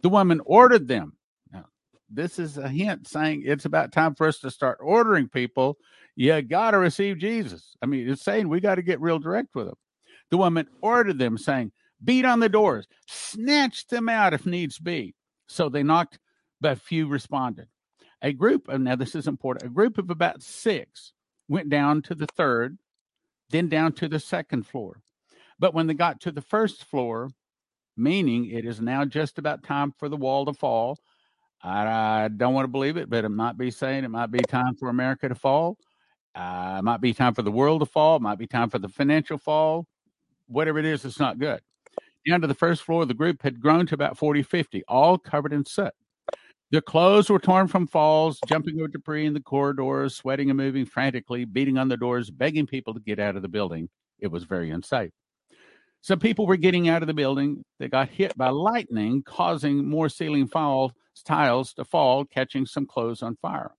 The 0.00 0.08
woman 0.08 0.40
ordered 0.44 0.88
them. 0.88 1.16
Now, 1.52 1.66
this 2.10 2.40
is 2.40 2.58
a 2.58 2.68
hint 2.68 3.06
saying 3.06 3.44
it's 3.46 3.66
about 3.66 3.92
time 3.92 4.16
for 4.16 4.26
us 4.26 4.40
to 4.40 4.50
start 4.50 4.78
ordering 4.80 5.28
people. 5.28 5.78
You 6.16 6.42
got 6.42 6.72
to 6.72 6.78
receive 6.78 7.18
Jesus. 7.18 7.76
I 7.80 7.86
mean, 7.86 8.08
it's 8.08 8.22
saying 8.22 8.48
we 8.48 8.60
got 8.60 8.74
to 8.76 8.82
get 8.82 9.00
real 9.00 9.20
direct 9.20 9.54
with 9.54 9.66
them. 9.66 9.76
The 10.30 10.38
woman 10.38 10.66
ordered 10.80 11.18
them, 11.18 11.38
saying, 11.38 11.72
Beat 12.02 12.24
on 12.24 12.40
the 12.40 12.48
doors, 12.48 12.86
snatch 13.06 13.86
them 13.86 14.08
out 14.08 14.34
if 14.34 14.46
needs 14.46 14.78
be. 14.78 15.14
So 15.46 15.68
they 15.68 15.82
knocked, 15.82 16.18
but 16.60 16.80
few 16.80 17.06
responded. 17.06 17.68
A 18.22 18.32
group, 18.32 18.68
of, 18.68 18.80
now 18.80 18.96
this 18.96 19.14
is 19.14 19.26
important, 19.26 19.70
a 19.70 19.74
group 19.74 19.98
of 19.98 20.10
about 20.10 20.42
six 20.42 21.12
went 21.48 21.68
down 21.68 22.02
to 22.02 22.14
the 22.14 22.26
third, 22.26 22.78
then 23.50 23.68
down 23.68 23.92
to 23.92 24.08
the 24.08 24.18
second 24.18 24.66
floor. 24.66 25.02
But 25.58 25.74
when 25.74 25.86
they 25.86 25.94
got 25.94 26.20
to 26.22 26.32
the 26.32 26.40
first 26.40 26.84
floor, 26.84 27.30
meaning 27.96 28.50
it 28.50 28.64
is 28.64 28.80
now 28.80 29.04
just 29.04 29.38
about 29.38 29.62
time 29.62 29.92
for 29.98 30.08
the 30.08 30.16
wall 30.16 30.46
to 30.46 30.52
fall, 30.52 30.98
I, 31.62 32.24
I 32.24 32.28
don't 32.28 32.54
want 32.54 32.64
to 32.64 32.72
believe 32.72 32.96
it, 32.96 33.08
but 33.08 33.24
it 33.24 33.30
might 33.30 33.56
be 33.56 33.70
saying 33.70 34.04
it 34.04 34.10
might 34.10 34.30
be 34.30 34.40
time 34.40 34.74
for 34.74 34.88
America 34.88 35.28
to 35.28 35.34
fall. 35.34 35.78
Uh, 36.34 36.76
it 36.78 36.82
might 36.82 37.00
be 37.00 37.14
time 37.14 37.32
for 37.32 37.42
the 37.42 37.52
world 37.52 37.80
to 37.80 37.86
fall. 37.86 38.16
It 38.16 38.22
might 38.22 38.38
be 38.38 38.46
time 38.46 38.68
for 38.68 38.78
the 38.78 38.88
financial 38.88 39.38
fall. 39.38 39.86
Whatever 40.46 40.78
it 40.78 40.84
is, 40.84 41.04
it's 41.04 41.20
not 41.20 41.38
good. 41.38 41.60
Down 42.28 42.40
to 42.40 42.46
the 42.46 42.54
first 42.54 42.82
floor, 42.82 43.04
the 43.04 43.14
group 43.14 43.42
had 43.42 43.60
grown 43.60 43.86
to 43.86 43.94
about 43.94 44.16
40, 44.16 44.42
50, 44.42 44.82
all 44.88 45.18
covered 45.18 45.52
in 45.52 45.64
soot. 45.64 45.92
Their 46.70 46.80
clothes 46.80 47.30
were 47.30 47.38
torn 47.38 47.68
from 47.68 47.86
falls, 47.86 48.40
jumping 48.48 48.78
over 48.80 48.88
debris 48.88 49.26
in 49.26 49.34
the 49.34 49.40
corridors, 49.40 50.16
sweating 50.16 50.50
and 50.50 50.56
moving 50.56 50.86
frantically, 50.86 51.44
beating 51.44 51.78
on 51.78 51.88
the 51.88 51.96
doors, 51.96 52.30
begging 52.30 52.66
people 52.66 52.94
to 52.94 53.00
get 53.00 53.18
out 53.18 53.36
of 53.36 53.42
the 53.42 53.48
building. 53.48 53.88
It 54.18 54.28
was 54.28 54.44
very 54.44 54.70
unsafe. 54.70 55.10
Some 56.00 56.18
people 56.18 56.46
were 56.46 56.56
getting 56.56 56.88
out 56.88 57.02
of 57.02 57.06
the 57.06 57.14
building. 57.14 57.64
They 57.78 57.88
got 57.88 58.08
hit 58.08 58.36
by 58.36 58.48
lightning, 58.48 59.22
causing 59.22 59.88
more 59.88 60.08
ceiling 60.08 60.48
tiles 60.48 61.74
to 61.74 61.84
fall, 61.84 62.24
catching 62.24 62.66
some 62.66 62.86
clothes 62.86 63.22
on 63.22 63.36
fire. 63.36 63.74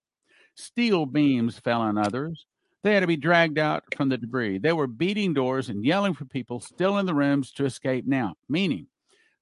Steel 0.56 1.06
beams 1.06 1.60
fell 1.60 1.82
on 1.82 1.98
others. 1.98 2.46
They 2.86 2.94
had 2.94 3.00
to 3.00 3.08
be 3.08 3.18
dragged 3.18 3.58
out 3.58 3.84
from 3.98 4.10
the 4.10 4.18
debris. 4.18 4.60
They 4.60 4.72
were 4.72 4.86
beating 4.86 5.34
doors 5.34 5.70
and 5.70 5.84
yelling 5.84 6.14
for 6.14 6.26
people 6.26 6.60
still 6.60 7.00
in 7.00 7.08
the 7.08 7.16
rooms 7.16 7.52
to 7.54 7.66
escape 7.66 8.06
now, 8.06 8.36
meaning 8.48 8.86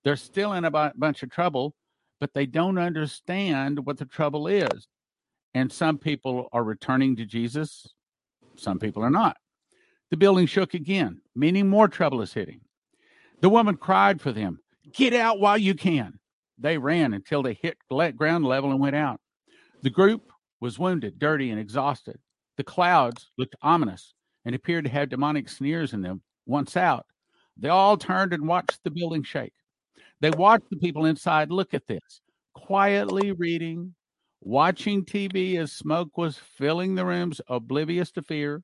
they're 0.06 0.16
still 0.16 0.54
in 0.54 0.64
a 0.64 0.72
b- 0.72 0.96
bunch 0.96 1.24
of 1.24 1.30
trouble, 1.30 1.76
but 2.22 2.34
they 2.34 2.46
don't 2.46 2.78
understand 2.78 3.86
what 3.86 3.98
the 3.98 4.06
trouble 4.06 4.48
is. 4.48 4.88
And 5.54 5.70
some 5.70 5.98
people 5.98 6.48
are 6.54 6.64
returning 6.64 7.18
to 7.18 7.26
Jesus, 7.26 7.86
some 8.56 8.80
people 8.80 9.04
are 9.04 9.10
not. 9.10 9.36
The 10.10 10.16
building 10.16 10.46
shook 10.46 10.74
again, 10.74 11.20
meaning 11.36 11.68
more 11.68 11.90
trouble 11.90 12.22
is 12.22 12.32
hitting. 12.32 12.62
The 13.42 13.50
woman 13.50 13.76
cried 13.76 14.22
for 14.22 14.32
them, 14.32 14.62
Get 14.94 15.14
out 15.14 15.42
while 15.42 15.58
you 15.58 15.76
can. 15.76 16.18
They 16.58 16.78
ran 16.78 17.14
until 17.14 17.44
they 17.44 17.56
hit 17.56 17.78
ground 17.90 18.46
level 18.46 18.72
and 18.72 18.80
went 18.80 18.96
out. 18.96 19.20
The 19.82 19.90
group 19.90 20.32
was 20.62 20.80
wounded, 20.80 21.20
dirty, 21.20 21.50
and 21.50 21.60
exhausted. 21.60 22.20
The 22.58 22.64
clouds 22.64 23.32
looked 23.38 23.56
ominous 23.62 24.14
and 24.46 24.54
appeared 24.54 24.86
to 24.86 24.92
have 24.92 25.10
demonic 25.10 25.50
sneers 25.50 25.94
in 25.94 26.02
them. 26.02 26.22
Once 26.46 26.78
out, 26.78 27.06
they 27.58 27.70
all 27.70 27.98
turned 27.98 28.34
and 28.34 28.48
watched 28.48 28.84
the 28.84 28.92
building 28.92 29.24
shake. 29.24 29.54
They 30.22 30.32
watched 30.32 30.70
the 30.70 30.78
people 30.78 31.06
inside 31.06 31.52
look 31.52 31.74
at 31.74 31.88
this, 31.88 32.22
quietly 32.54 33.32
reading, 33.32 33.94
watching 34.42 35.06
TV 35.06 35.58
as 35.58 35.72
smoke 35.72 36.18
was 36.18 36.38
filling 36.38 36.96
the 36.96 37.06
rooms, 37.06 37.42
oblivious 37.48 38.12
to 38.12 38.22
fear. 38.22 38.64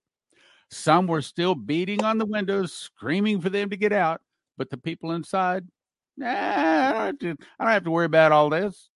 Some 0.71 1.07
were 1.07 1.21
still 1.21 1.55
beating 1.55 2.03
on 2.03 2.17
the 2.17 2.25
windows, 2.25 2.73
screaming 2.73 3.41
for 3.41 3.49
them 3.49 3.69
to 3.71 3.77
get 3.77 3.91
out, 3.91 4.21
but 4.57 4.69
the 4.69 4.77
people 4.77 5.11
inside, 5.13 5.67
nah, 6.15 6.27
I 6.27 6.91
don't 6.91 7.05
have 7.05 7.19
to, 7.19 7.45
I 7.59 7.63
don't 7.63 7.73
have 7.73 7.83
to 7.85 7.91
worry 7.91 8.05
about 8.05 8.31
all 8.31 8.49
this. 8.49 8.89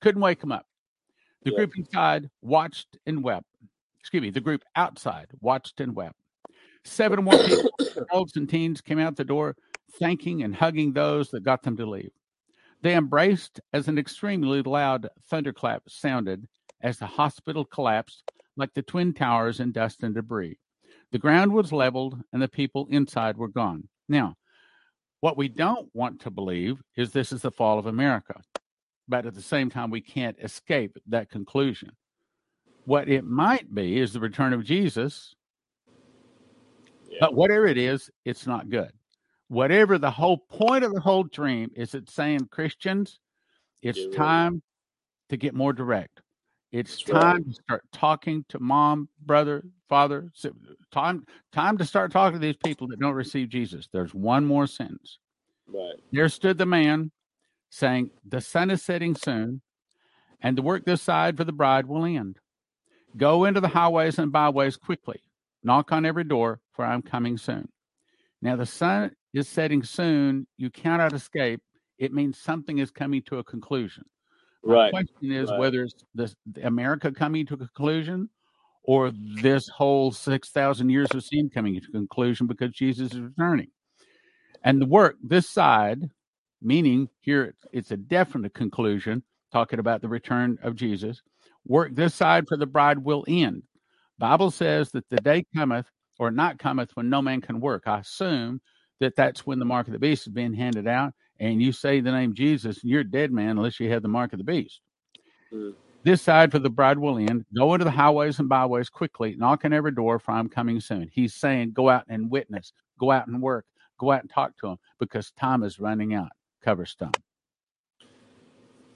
Couldn't 0.00 0.22
wake 0.22 0.40
them 0.40 0.52
up. 0.52 0.66
The 1.42 1.50
yeah. 1.50 1.56
group 1.56 1.72
inside 1.76 2.30
watched 2.42 2.96
and 3.06 3.22
wept. 3.24 3.46
Excuse 4.06 4.22
me, 4.22 4.30
the 4.30 4.40
group 4.40 4.62
outside 4.76 5.26
watched 5.40 5.80
and 5.80 5.96
wept. 5.96 6.14
Seven 6.84 7.24
more 7.24 7.42
people, 7.42 7.72
adults 7.96 8.36
and 8.36 8.48
teens, 8.48 8.80
came 8.80 9.00
out 9.00 9.16
the 9.16 9.24
door, 9.24 9.56
thanking 9.98 10.44
and 10.44 10.54
hugging 10.54 10.92
those 10.92 11.28
that 11.30 11.42
got 11.42 11.64
them 11.64 11.76
to 11.76 11.86
leave. 11.86 12.12
They 12.82 12.94
embraced 12.94 13.58
as 13.72 13.88
an 13.88 13.98
extremely 13.98 14.62
loud 14.62 15.08
thunderclap 15.28 15.82
sounded 15.88 16.46
as 16.80 16.98
the 16.98 17.06
hospital 17.06 17.64
collapsed 17.64 18.22
like 18.56 18.72
the 18.74 18.82
twin 18.82 19.12
towers 19.12 19.58
in 19.58 19.72
dust 19.72 20.04
and 20.04 20.14
debris. 20.14 20.56
The 21.10 21.18
ground 21.18 21.52
was 21.52 21.72
leveled 21.72 22.16
and 22.32 22.40
the 22.40 22.46
people 22.46 22.86
inside 22.88 23.36
were 23.36 23.48
gone. 23.48 23.88
Now, 24.08 24.36
what 25.18 25.36
we 25.36 25.48
don't 25.48 25.88
want 25.94 26.20
to 26.20 26.30
believe 26.30 26.80
is 26.96 27.10
this 27.10 27.32
is 27.32 27.42
the 27.42 27.50
fall 27.50 27.80
of 27.80 27.86
America 27.86 28.40
but 29.08 29.26
at 29.26 29.34
the 29.34 29.42
same 29.42 29.70
time, 29.70 29.90
we 29.90 30.00
can't 30.00 30.36
escape 30.42 30.96
that 31.06 31.30
conclusion. 31.30 31.90
What 32.86 33.08
it 33.08 33.24
might 33.24 33.74
be 33.74 33.98
is 33.98 34.12
the 34.12 34.20
return 34.20 34.52
of 34.52 34.64
Jesus, 34.64 35.34
yeah. 37.10 37.18
but 37.20 37.34
whatever 37.34 37.66
it 37.66 37.76
is, 37.76 38.10
it's 38.24 38.46
not 38.46 38.70
good. 38.70 38.92
Whatever 39.48 39.98
the 39.98 40.10
whole 40.10 40.38
point 40.38 40.84
of 40.84 40.94
the 40.94 41.00
whole 41.00 41.24
dream 41.24 41.70
is, 41.74 41.94
it's 41.94 42.14
saying 42.14 42.48
Christians, 42.50 43.18
it's 43.82 43.98
yeah. 43.98 44.16
time 44.16 44.62
to 45.30 45.36
get 45.36 45.52
more 45.52 45.72
direct. 45.72 46.20
It's 46.70 46.96
That's 46.96 47.10
time 47.10 47.36
right. 47.36 47.46
to 47.46 47.52
start 47.52 47.82
talking 47.92 48.44
to 48.50 48.60
mom, 48.60 49.08
brother, 49.24 49.64
father. 49.88 50.30
Time, 50.92 51.24
time 51.52 51.78
to 51.78 51.84
start 51.84 52.12
talking 52.12 52.40
to 52.40 52.46
these 52.46 52.56
people 52.64 52.86
that 52.88 53.00
don't 53.00 53.14
receive 53.14 53.48
Jesus. 53.48 53.88
There's 53.92 54.14
one 54.14 54.44
more 54.44 54.66
sentence. 54.66 55.18
Right. 55.66 55.94
There 56.12 56.28
stood 56.28 56.58
the 56.58 56.66
man 56.66 57.10
saying, 57.70 58.10
The 58.24 58.40
sun 58.40 58.70
is 58.70 58.82
setting 58.82 59.16
soon, 59.16 59.62
and 60.40 60.56
the 60.56 60.62
work 60.62 60.84
this 60.84 61.02
side 61.02 61.36
for 61.36 61.44
the 61.44 61.52
bride 61.52 61.86
will 61.86 62.04
end. 62.04 62.38
Go 63.16 63.44
into 63.44 63.60
the 63.60 63.68
highways 63.68 64.18
and 64.18 64.30
byways 64.30 64.76
quickly. 64.76 65.20
Knock 65.62 65.92
on 65.92 66.04
every 66.04 66.24
door, 66.24 66.60
for 66.72 66.84
I'm 66.84 67.02
coming 67.02 67.38
soon. 67.38 67.68
Now, 68.42 68.56
the 68.56 68.66
sun 68.66 69.12
is 69.32 69.48
setting 69.48 69.82
soon. 69.82 70.46
You 70.56 70.70
cannot 70.70 71.12
escape. 71.12 71.60
It 71.98 72.12
means 72.12 72.38
something 72.38 72.78
is 72.78 72.90
coming 72.90 73.22
to 73.22 73.38
a 73.38 73.44
conclusion. 73.44 74.04
My 74.62 74.74
right. 74.74 74.90
question 74.90 75.32
is 75.32 75.50
right. 75.50 75.58
whether 75.58 75.82
it's 75.82 75.94
this, 76.14 76.34
America 76.62 77.10
coming 77.10 77.46
to 77.46 77.54
a 77.54 77.58
conclusion 77.58 78.28
or 78.82 79.12
this 79.42 79.68
whole 79.68 80.12
6,000 80.12 80.88
years 80.90 81.10
of 81.12 81.24
sin 81.24 81.50
coming 81.50 81.74
to 81.80 81.86
a 81.88 81.92
conclusion 81.92 82.46
because 82.46 82.70
Jesus 82.72 83.12
is 83.12 83.20
returning. 83.20 83.68
And 84.62 84.80
the 84.80 84.86
work, 84.86 85.16
this 85.22 85.48
side, 85.48 86.10
meaning 86.60 87.08
here 87.20 87.54
it's 87.72 87.90
a 87.90 87.96
definite 87.96 88.54
conclusion, 88.54 89.22
talking 89.52 89.78
about 89.78 90.02
the 90.02 90.08
return 90.08 90.58
of 90.62 90.74
Jesus. 90.74 91.22
Work 91.66 91.94
this 91.94 92.14
side 92.14 92.46
for 92.46 92.56
the 92.56 92.66
bride 92.66 92.98
will 92.98 93.24
end. 93.26 93.62
Bible 94.18 94.50
says 94.50 94.90
that 94.92 95.08
the 95.08 95.16
day 95.16 95.44
cometh 95.54 95.86
or 96.18 96.30
not 96.30 96.58
cometh 96.58 96.90
when 96.94 97.10
no 97.10 97.20
man 97.20 97.40
can 97.40 97.60
work. 97.60 97.84
I 97.86 97.98
assume 97.98 98.60
that 99.00 99.16
that's 99.16 99.46
when 99.46 99.58
the 99.58 99.64
mark 99.64 99.86
of 99.86 99.92
the 99.92 99.98
beast 99.98 100.26
is 100.26 100.32
being 100.32 100.54
handed 100.54 100.86
out, 100.86 101.12
and 101.38 101.60
you 101.60 101.72
say 101.72 102.00
the 102.00 102.12
name 102.12 102.34
Jesus, 102.34 102.82
and 102.82 102.90
you're 102.90 103.02
a 103.02 103.04
dead 103.04 103.30
man 103.30 103.50
unless 103.50 103.78
you 103.78 103.90
have 103.90 104.02
the 104.02 104.08
mark 104.08 104.32
of 104.32 104.38
the 104.38 104.44
beast. 104.44 104.80
Mm. 105.52 105.74
This 106.02 106.22
side 106.22 106.52
for 106.52 106.60
the 106.60 106.70
bride 106.70 106.98
will 106.98 107.18
end. 107.18 107.44
Go 107.54 107.74
into 107.74 107.84
the 107.84 107.90
highways 107.90 108.38
and 108.38 108.48
byways 108.48 108.88
quickly, 108.88 109.34
knock 109.36 109.64
on 109.64 109.72
every 109.72 109.90
door, 109.90 110.18
for 110.18 110.30
I'm 110.32 110.48
coming 110.48 110.80
soon. 110.80 111.10
He's 111.12 111.34
saying, 111.34 111.72
go 111.72 111.88
out 111.88 112.04
and 112.08 112.30
witness, 112.30 112.72
go 112.98 113.10
out 113.10 113.26
and 113.26 113.42
work, 113.42 113.66
go 113.98 114.12
out 114.12 114.20
and 114.20 114.30
talk 114.30 114.56
to 114.58 114.68
them 114.68 114.76
because 115.00 115.32
time 115.32 115.64
is 115.64 115.80
running 115.80 116.14
out 116.14 116.30
Coverstone. 116.64 117.14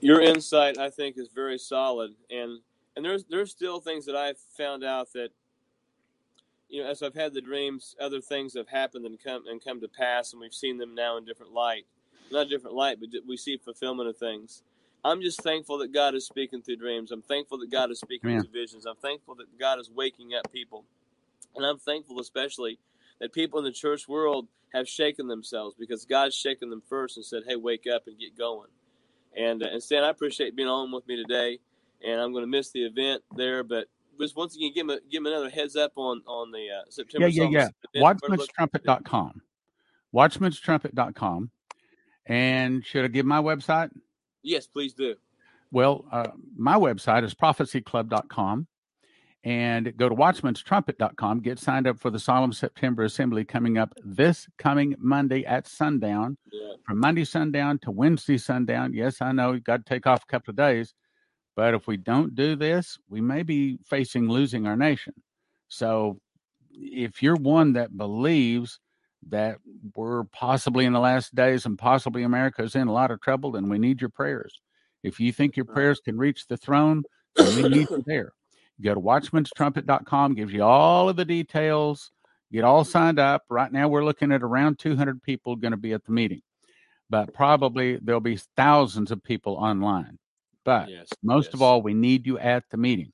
Your 0.01 0.21
insight, 0.21 0.79
I 0.79 0.91
think, 0.91 1.17
is 1.19 1.29
very 1.35 1.59
solid, 1.59 2.13
and 2.31 2.61
and 2.95 3.05
there's 3.05 3.25
there's 3.25 3.51
still 3.51 3.81
things 3.81 4.05
that 4.07 4.15
I've 4.15 4.39
found 4.57 4.85
out 4.85 5.13
that 5.13 5.31
you 6.69 6.83
know 6.83 6.89
as 6.89 7.03
I've 7.03 7.15
had 7.15 7.33
the 7.33 7.41
dreams, 7.41 7.95
other 8.01 8.21
things 8.21 8.55
have 8.55 8.69
happened 8.69 9.05
and 9.05 9.23
come 9.23 9.43
and 9.47 9.63
come 9.63 9.81
to 9.81 9.89
pass, 9.89 10.33
and 10.33 10.41
we've 10.41 10.53
seen 10.53 10.77
them 10.77 10.95
now 10.95 11.17
in 11.17 11.25
different 11.25 11.53
light, 11.53 11.85
not 12.31 12.49
different 12.49 12.75
light, 12.75 12.99
but 12.99 13.09
we 13.27 13.37
see 13.37 13.57
fulfillment 13.57 14.09
of 14.09 14.17
things. 14.17 14.63
I'm 15.05 15.21
just 15.21 15.41
thankful 15.43 15.79
that 15.79 15.93
God 15.93 16.15
is 16.15 16.25
speaking 16.27 16.61
through 16.61 16.77
dreams. 16.77 17.11
I'm 17.11 17.23
thankful 17.23 17.59
that 17.59 17.71
God 17.71 17.91
is 17.91 17.99
speaking 17.99 18.33
through 18.33 18.49
visions. 18.53 18.85
I'm 18.85 18.97
thankful 18.97 19.35
that 19.35 19.59
God 19.59 19.79
is 19.79 19.89
waking 19.89 20.33
up 20.35 20.51
people, 20.53 20.85
and 21.55 21.65
I'm 21.65 21.79
thankful 21.79 22.19
especially 22.19 22.79
that 23.21 23.33
people 23.33 23.59
in 23.59 23.65
the 23.65 23.71
church 23.71 24.07
world 24.07 24.47
have 24.73 24.89
shaken 24.89 25.27
themselves 25.27 25.75
because 25.79 26.05
God's 26.05 26.35
shaken 26.35 26.69
them 26.69 26.83
first 26.89 27.17
and 27.17 27.25
said, 27.25 27.43
"Hey, 27.47 27.57
wake 27.57 27.87
up 27.87 28.07
and 28.07 28.19
get 28.19 28.37
going." 28.37 28.69
And 29.37 29.63
uh, 29.63 29.67
and 29.71 29.81
Stan, 29.81 30.03
I 30.03 30.09
appreciate 30.09 30.55
being 30.55 30.67
on 30.67 30.91
with 30.91 31.07
me 31.07 31.15
today, 31.15 31.59
and 32.05 32.19
I'm 32.19 32.31
going 32.31 32.43
to 32.43 32.49
miss 32.49 32.71
the 32.71 32.83
event 32.85 33.23
there, 33.35 33.63
but 33.63 33.87
just 34.19 34.35
once 34.35 34.55
again, 34.55 34.71
give 34.73 34.85
me 34.85 34.99
give 35.11 35.23
me 35.23 35.31
another 35.31 35.49
heads 35.49 35.75
up 35.75 35.93
on 35.95 36.21
on 36.25 36.51
the 36.51 36.67
uh, 36.69 36.89
September. 36.89 37.27
Yeah, 37.27 37.47
yeah, 37.49 37.69
yeah. 37.93 38.01
Watchmanstrumpet.com. 38.01 39.41
Watchmanstrumpet.com. 40.13 41.51
And 42.27 42.85
should 42.85 43.05
I 43.05 43.07
give 43.07 43.25
my 43.25 43.41
website? 43.41 43.89
Yes, 44.43 44.67
please 44.67 44.93
do. 44.93 45.15
Well, 45.71 46.05
uh, 46.11 46.27
my 46.55 46.75
website 46.75 47.23
is 47.23 47.33
prophecyclub.com. 47.33 48.67
and 49.43 49.95
go 49.97 50.07
to 50.07 50.15
watchmanstrumpet.com. 50.15 51.39
Get 51.39 51.57
signed 51.57 51.87
up 51.87 51.99
for 51.99 52.11
the 52.11 52.19
Solemn 52.19 52.53
September 52.53 53.03
Assembly 53.03 53.43
coming 53.43 53.77
up 53.77 53.93
this 54.03 54.47
coming 54.57 54.95
Monday 54.99 55.43
at 55.45 55.67
sundown. 55.67 56.37
Yeah. 56.51 56.73
From 56.85 56.99
Monday 56.99 57.25
sundown 57.25 57.79
to 57.79 57.91
Wednesday 57.91 58.37
sundown. 58.37 58.93
Yes, 58.93 59.21
I 59.21 59.31
know 59.31 59.53
you've 59.53 59.63
got 59.63 59.85
to 59.85 59.89
take 59.89 60.05
off 60.05 60.23
a 60.23 60.31
couple 60.31 60.51
of 60.51 60.57
days, 60.57 60.93
but 61.55 61.73
if 61.73 61.87
we 61.87 61.97
don't 61.97 62.35
do 62.35 62.55
this, 62.55 62.97
we 63.09 63.21
may 63.21 63.43
be 63.43 63.77
facing 63.85 64.29
losing 64.29 64.67
our 64.67 64.75
nation. 64.75 65.13
So 65.67 66.19
if 66.73 67.23
you're 67.23 67.35
one 67.35 67.73
that 67.73 67.97
believes 67.97 68.79
that 69.29 69.57
we're 69.95 70.23
possibly 70.25 70.85
in 70.85 70.93
the 70.93 70.99
last 70.99 71.33
days 71.35 71.65
and 71.65 71.77
possibly 71.77 72.23
America 72.23 72.63
is 72.63 72.75
in 72.75 72.87
a 72.87 72.93
lot 72.93 73.11
of 73.11 73.21
trouble, 73.21 73.51
then 73.51 73.69
we 73.69 73.77
need 73.77 74.01
your 74.01 74.09
prayers. 74.09 74.59
If 75.03 75.19
you 75.19 75.31
think 75.31 75.55
your 75.55 75.65
prayers 75.65 75.99
can 75.99 76.17
reach 76.17 76.47
the 76.47 76.57
throne, 76.57 77.03
then 77.35 77.55
we 77.55 77.69
need 77.69 77.89
you 77.89 78.03
there. 78.07 78.33
Go 78.81 78.93
to 78.93 78.99
watchmanstrumpet.com, 78.99 80.35
gives 80.35 80.53
you 80.53 80.63
all 80.63 81.09
of 81.09 81.15
the 81.15 81.25
details. 81.25 82.11
Get 82.51 82.63
all 82.63 82.83
signed 82.83 83.19
up. 83.19 83.43
Right 83.49 83.71
now, 83.71 83.87
we're 83.87 84.03
looking 84.03 84.31
at 84.31 84.43
around 84.43 84.79
200 84.79 85.21
people 85.23 85.55
going 85.55 85.71
to 85.71 85.77
be 85.77 85.93
at 85.93 86.03
the 86.03 86.11
meeting, 86.11 86.41
but 87.09 87.33
probably 87.33 87.97
there'll 88.01 88.19
be 88.19 88.39
thousands 88.57 89.11
of 89.11 89.23
people 89.23 89.53
online. 89.55 90.17
But 90.65 90.89
Yes. 90.89 91.09
most 91.23 91.47
yes. 91.47 91.53
of 91.55 91.61
all, 91.61 91.81
we 91.81 91.93
need 91.93 92.27
you 92.27 92.37
at 92.39 92.63
the 92.69 92.77
meeting 92.77 93.13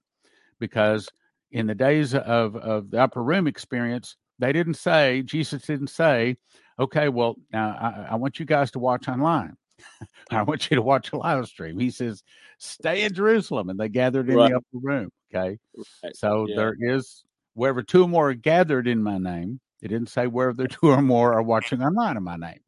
because 0.60 1.08
in 1.52 1.68
the 1.68 1.76
days 1.76 2.14
of, 2.16 2.56
of 2.56 2.90
the 2.90 3.00
upper 3.00 3.24
room 3.24 3.48
experience, 3.48 4.16
they 4.40 4.52
didn't 4.52 4.76
say, 4.76 5.22
Jesus 5.22 5.62
didn't 5.64 5.88
say, 5.90 6.38
okay, 6.80 7.10
well, 7.10 7.36
now 7.52 7.70
I, 7.70 8.14
I 8.14 8.16
want 8.16 8.40
you 8.40 8.46
guys 8.46 8.72
to 8.72 8.80
watch 8.80 9.08
online. 9.08 9.56
I 10.32 10.42
want 10.44 10.70
you 10.70 10.76
to 10.76 10.82
watch 10.82 11.12
a 11.12 11.18
live 11.18 11.46
stream. 11.48 11.80
He 11.80 11.90
says, 11.90 12.24
stay 12.58 13.04
in 13.04 13.14
Jerusalem. 13.14 13.70
And 13.70 13.80
they 13.80 13.90
gathered 13.90 14.30
in 14.30 14.36
Right. 14.36 14.50
the 14.52 14.58
upper 14.58 14.66
room. 14.74 15.10
Okay. 15.34 15.58
Right. 16.04 16.16
So 16.16 16.46
Yeah. 16.48 16.56
there 16.56 16.76
is, 16.80 17.24
wherever 17.54 17.82
two 17.84 18.04
or 18.04 18.08
more 18.08 18.30
are 18.30 18.34
gathered 18.34 18.88
in 18.88 19.02
my 19.04 19.18
name, 19.18 19.60
it 19.82 19.90
didn't 19.90 20.10
say 20.10 20.28
wherever 20.28 20.68
two 20.68 20.88
or 20.90 21.02
more 21.02 21.34
are 21.34 21.44
watching 21.44 21.82
online 21.82 22.18
in 22.18 22.24
my 22.24 22.36
name. 22.38 22.60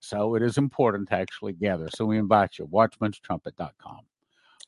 So 0.00 0.34
it 0.36 0.42
is 0.42 0.58
important 0.58 1.08
to 1.08 1.14
actually 1.16 1.54
gather. 1.54 1.88
So 1.94 2.04
we 2.06 2.18
invite 2.18 2.58
you, 2.58 2.66
watchmanstrumpet.com. 2.66 4.00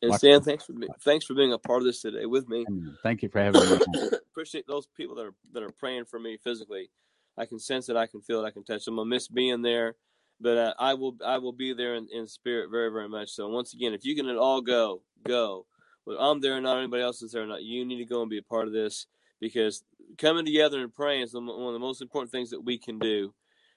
And 0.02 0.10
Watch- 0.10 0.18
Stan, 0.20 0.40
thanks 0.42 0.64
for 0.64 0.72
be- 0.72 0.88
thanks 1.02 1.26
for 1.26 1.34
being 1.34 1.52
a 1.52 1.58
part 1.58 1.82
of 1.82 1.84
this 1.84 2.00
today 2.00 2.24
with 2.26 2.48
me. 2.48 2.64
Thank 3.02 3.22
you 3.22 3.28
for 3.28 3.38
having 3.40 3.60
me. 3.60 3.78
Appreciate 4.32 4.66
those 4.66 4.86
people 4.86 5.14
that 5.16 5.26
are 5.26 5.34
that 5.52 5.62
are 5.62 5.70
praying 5.70 6.06
for 6.06 6.18
me 6.18 6.38
physically. 6.42 6.90
I 7.36 7.44
can 7.44 7.58
sense 7.58 7.88
it. 7.90 7.96
I 7.96 8.06
can 8.06 8.22
feel 8.22 8.42
it. 8.42 8.46
I 8.46 8.50
can 8.50 8.64
touch 8.64 8.86
them. 8.86 8.98
I 8.98 9.04
miss 9.04 9.28
being 9.28 9.60
there, 9.62 9.96
but 10.40 10.56
uh, 10.56 10.74
I 10.78 10.94
will 10.94 11.16
I 11.24 11.38
will 11.38 11.52
be 11.52 11.72
there 11.72 11.94
in, 11.94 12.08
in 12.12 12.26
spirit 12.26 12.70
very 12.70 12.90
very 12.90 13.08
much. 13.08 13.30
So 13.30 13.48
once 13.48 13.74
again, 13.74 13.92
if 13.92 14.04
you 14.04 14.14
can 14.16 14.28
at 14.28 14.36
all 14.36 14.60
go, 14.60 15.02
go. 15.26 15.66
But 16.06 16.16
I'm 16.18 16.40
there, 16.40 16.56
or 16.56 16.60
not 16.60 16.78
anybody 16.78 17.02
else 17.02 17.22
is 17.22 17.32
there. 17.32 17.46
Not 17.46 17.62
you 17.62 17.84
need 17.84 17.98
to 17.98 18.04
go 18.04 18.22
and 18.22 18.30
be 18.30 18.38
a 18.38 18.42
part 18.42 18.66
of 18.66 18.72
this 18.72 19.06
because 19.40 19.84
coming 20.18 20.44
together 20.44 20.80
and 20.80 20.94
praying 20.94 21.22
is 21.22 21.34
one 21.34 21.48
of 21.48 21.72
the 21.72 21.78
most 21.78 22.02
important 22.02 22.32
things 22.32 22.50
that 22.50 22.60
we 22.60 22.78
can 22.78 22.98
do 22.98 23.32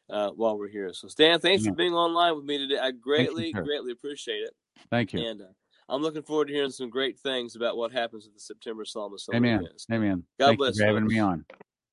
uh, 0.10 0.30
while 0.32 0.58
we're 0.58 0.70
here. 0.70 0.94
So 0.94 1.08
Stan, 1.08 1.40
thanks 1.40 1.64
Yeah. 1.64 1.72
for 1.72 1.76
being 1.76 1.94
online 1.94 2.36
with 2.36 2.46
me 2.46 2.58
today. 2.58 2.80
I 2.80 2.92
greatly 2.92 3.52
sir. 3.52 3.64
greatly 3.64 3.92
appreciate 3.92 4.42
it. 4.44 4.56
Thank 4.90 5.14
you. 5.14 5.22
And 5.22 5.42
uh, 5.42 5.46
I'm 5.90 6.02
looking 6.02 6.24
forward 6.24 6.48
to 6.48 6.54
hearing 6.54 6.72
some 6.72 6.90
great 6.90 7.20
things 7.20 7.56
about 7.56 7.78
what 7.78 7.92
happens 7.92 8.26
at 8.26 8.34
the 8.34 8.40
September 8.40 8.86
Solemn 8.86 9.14
Assembly 9.14 9.50
Amen. 9.50 9.66
events. 9.66 9.86
Amen. 9.92 10.24
God 10.40 10.48
Thank 10.48 10.60
bless 10.60 10.78
you 10.78 10.84
for 10.84 10.88
having 10.88 11.08
me 11.08 11.20
on. 11.20 11.46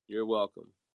You're 0.07 0.25
welcome. 0.25 0.67